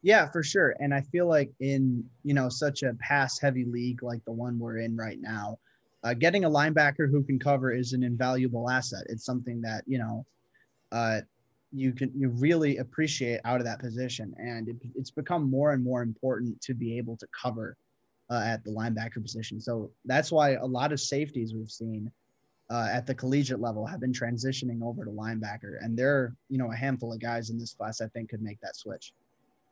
[0.03, 0.76] Yeah, for sure.
[0.78, 4.59] And I feel like in, you know, such a pass heavy league like the one
[4.59, 5.59] we're in right now,
[6.05, 9.05] uh, getting a linebacker who can cover is an invaluable asset.
[9.09, 10.24] It's something that, you know,
[10.92, 11.20] uh,
[11.72, 14.34] you can you really appreciate out of that position.
[14.38, 17.76] And it, it's become more and more important to be able to cover
[18.30, 19.61] uh, at the linebacker position.
[19.61, 22.11] So that's why a lot of safeties we've seen
[22.70, 25.82] uh, at the collegiate level have been transitioning over to linebacker.
[25.82, 28.42] And there are, you know, a handful of guys in this class I think could
[28.42, 29.12] make that switch.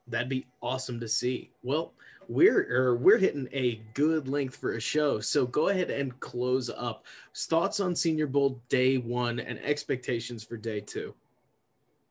[0.09, 1.50] That'd be awesome to see.
[1.62, 1.92] Well,
[2.28, 6.70] we're er, we're hitting a good length for a show, so go ahead and close
[6.70, 7.04] up.
[7.34, 11.14] Thoughts on Senior Bowl day one and expectations for day two.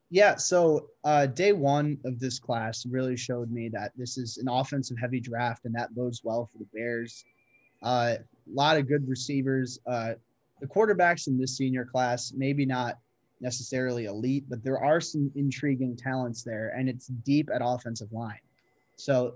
[0.09, 4.47] Yeah, so uh, day one of this class really showed me that this is an
[4.47, 7.25] offensive heavy draft, and that bodes well for the Bears.
[7.83, 8.17] A uh,
[8.53, 9.79] lot of good receivers.
[9.85, 10.13] Uh,
[10.61, 12.99] the quarterbacks in this senior class, maybe not
[13.41, 18.39] necessarily elite, but there are some intriguing talents there, and it's deep at offensive line.
[18.95, 19.35] So,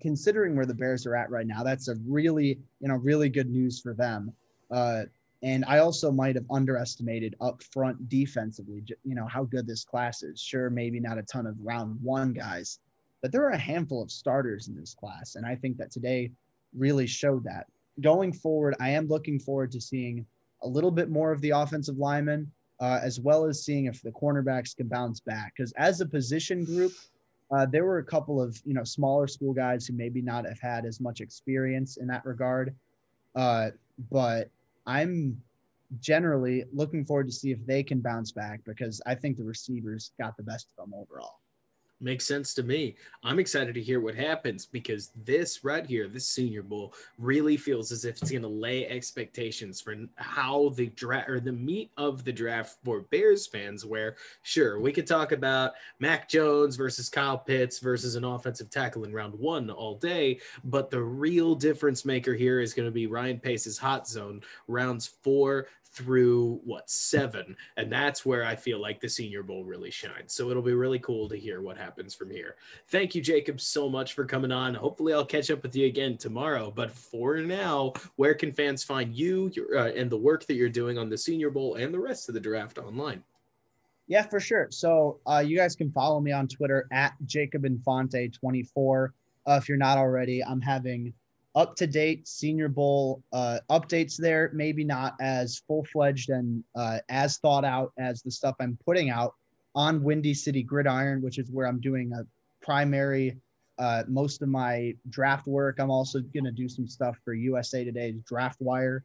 [0.00, 3.50] considering where the Bears are at right now, that's a really, you know, really good
[3.50, 4.32] news for them.
[4.70, 5.04] Uh,
[5.42, 10.22] and I also might have underestimated up front defensively, you know, how good this class
[10.22, 10.40] is.
[10.40, 12.80] Sure, maybe not a ton of round one guys,
[13.22, 15.36] but there are a handful of starters in this class.
[15.36, 16.32] And I think that today
[16.76, 17.66] really showed that.
[18.00, 20.26] Going forward, I am looking forward to seeing
[20.62, 22.50] a little bit more of the offensive linemen
[22.80, 25.54] uh, as well as seeing if the cornerbacks can bounce back.
[25.56, 26.92] Because as a position group,
[27.50, 30.60] uh, there were a couple of you know smaller school guys who maybe not have
[30.60, 32.74] had as much experience in that regard.
[33.34, 33.70] Uh,
[34.10, 34.50] but
[34.86, 35.40] I'm
[36.00, 40.12] generally looking forward to see if they can bounce back because I think the receivers
[40.20, 41.40] got the best of them overall.
[42.00, 42.94] Makes sense to me.
[43.24, 47.90] I'm excited to hear what happens because this right here, this Senior Bowl, really feels
[47.90, 52.24] as if it's going to lay expectations for how the draft or the meat of
[52.24, 53.84] the draft for Bears fans.
[53.84, 59.02] Where sure we could talk about Mac Jones versus Kyle Pitts versus an offensive tackle
[59.02, 63.08] in round one all day, but the real difference maker here is going to be
[63.08, 65.66] Ryan Pace's hot zone rounds four
[65.98, 70.32] through what seven, and that's where I feel like the Senior Bowl really shines.
[70.32, 72.54] So it'll be really cool to hear what happens from here.
[72.86, 74.74] Thank you, Jacob, so much for coming on.
[74.74, 76.70] Hopefully, I'll catch up with you again tomorrow.
[76.70, 80.68] But for now, where can fans find you your, uh, and the work that you're
[80.68, 83.24] doing on the Senior Bowl and the rest of the draft online?
[84.06, 84.68] Yeah, for sure.
[84.70, 89.12] So uh, you guys can follow me on Twitter at Jacob Infante 24.
[89.48, 91.12] Uh, if you're not already, I'm having
[91.58, 94.52] up to date Senior Bowl uh, updates there.
[94.54, 99.10] Maybe not as full fledged and uh, as thought out as the stuff I'm putting
[99.10, 99.34] out
[99.74, 102.24] on Windy City Gridiron, which is where I'm doing a
[102.64, 103.36] primary
[103.80, 105.80] uh, most of my draft work.
[105.80, 109.04] I'm also going to do some stuff for USA Today's Draft Wire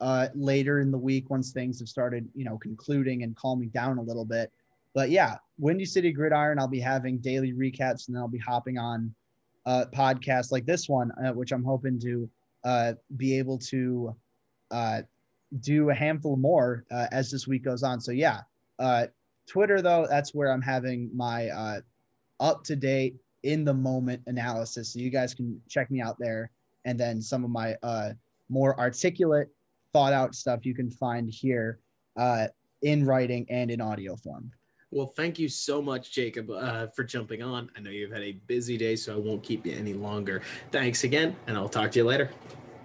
[0.00, 3.98] uh, later in the week once things have started, you know, concluding and calming down
[3.98, 4.50] a little bit.
[4.92, 8.76] But yeah, Windy City Gridiron, I'll be having daily recaps and then I'll be hopping
[8.76, 9.14] on
[9.66, 12.28] uh, podcast like this one, uh, which I'm hoping to
[12.64, 14.14] uh, be able to
[14.70, 15.02] uh,
[15.60, 18.00] do a handful more uh, as this week goes on.
[18.00, 18.40] So yeah,
[18.78, 19.06] uh,
[19.46, 21.80] Twitter though, that's where I'm having my
[22.40, 24.92] up to date in the moment analysis.
[24.92, 26.50] So you guys can check me out there,
[26.84, 27.76] and then some of my
[28.48, 29.48] more articulate,
[29.92, 31.78] thought out stuff you can find here
[32.82, 34.50] in writing and in audio form.
[34.92, 37.70] Well, thank you so much, Jacob, uh, for jumping on.
[37.74, 40.42] I know you've had a busy day, so I won't keep you any longer.
[40.70, 42.30] Thanks again, and I'll talk to you later.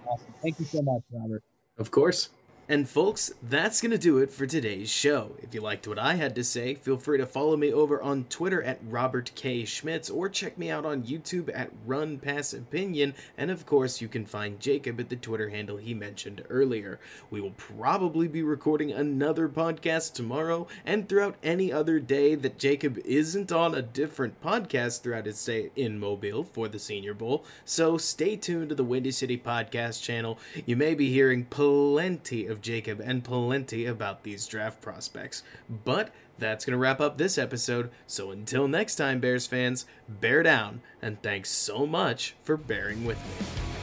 [0.06, 0.34] Awesome.
[0.42, 1.42] Thank you so much, Robert.
[1.76, 2.30] Of course.
[2.70, 5.36] And folks, that's going to do it for today's show.
[5.38, 8.24] If you liked what I had to say, feel free to follow me over on
[8.24, 9.64] Twitter at Robert K.
[9.64, 13.14] Schmitz or check me out on YouTube at Run Pass Opinion.
[13.38, 17.00] And of course, you can find Jacob at the Twitter handle he mentioned earlier.
[17.30, 22.98] We will probably be recording another podcast tomorrow and throughout any other day that Jacob
[23.06, 27.46] isn't on a different podcast throughout his stay in Mobile for the Senior Bowl.
[27.64, 30.38] So stay tuned to the Windy City Podcast channel.
[30.66, 35.42] You may be hearing plenty of Jacob and plenty about these draft prospects.
[35.84, 37.90] But that's going to wrap up this episode.
[38.06, 43.18] So until next time, Bears fans, bear down, and thanks so much for bearing with
[43.18, 43.77] me.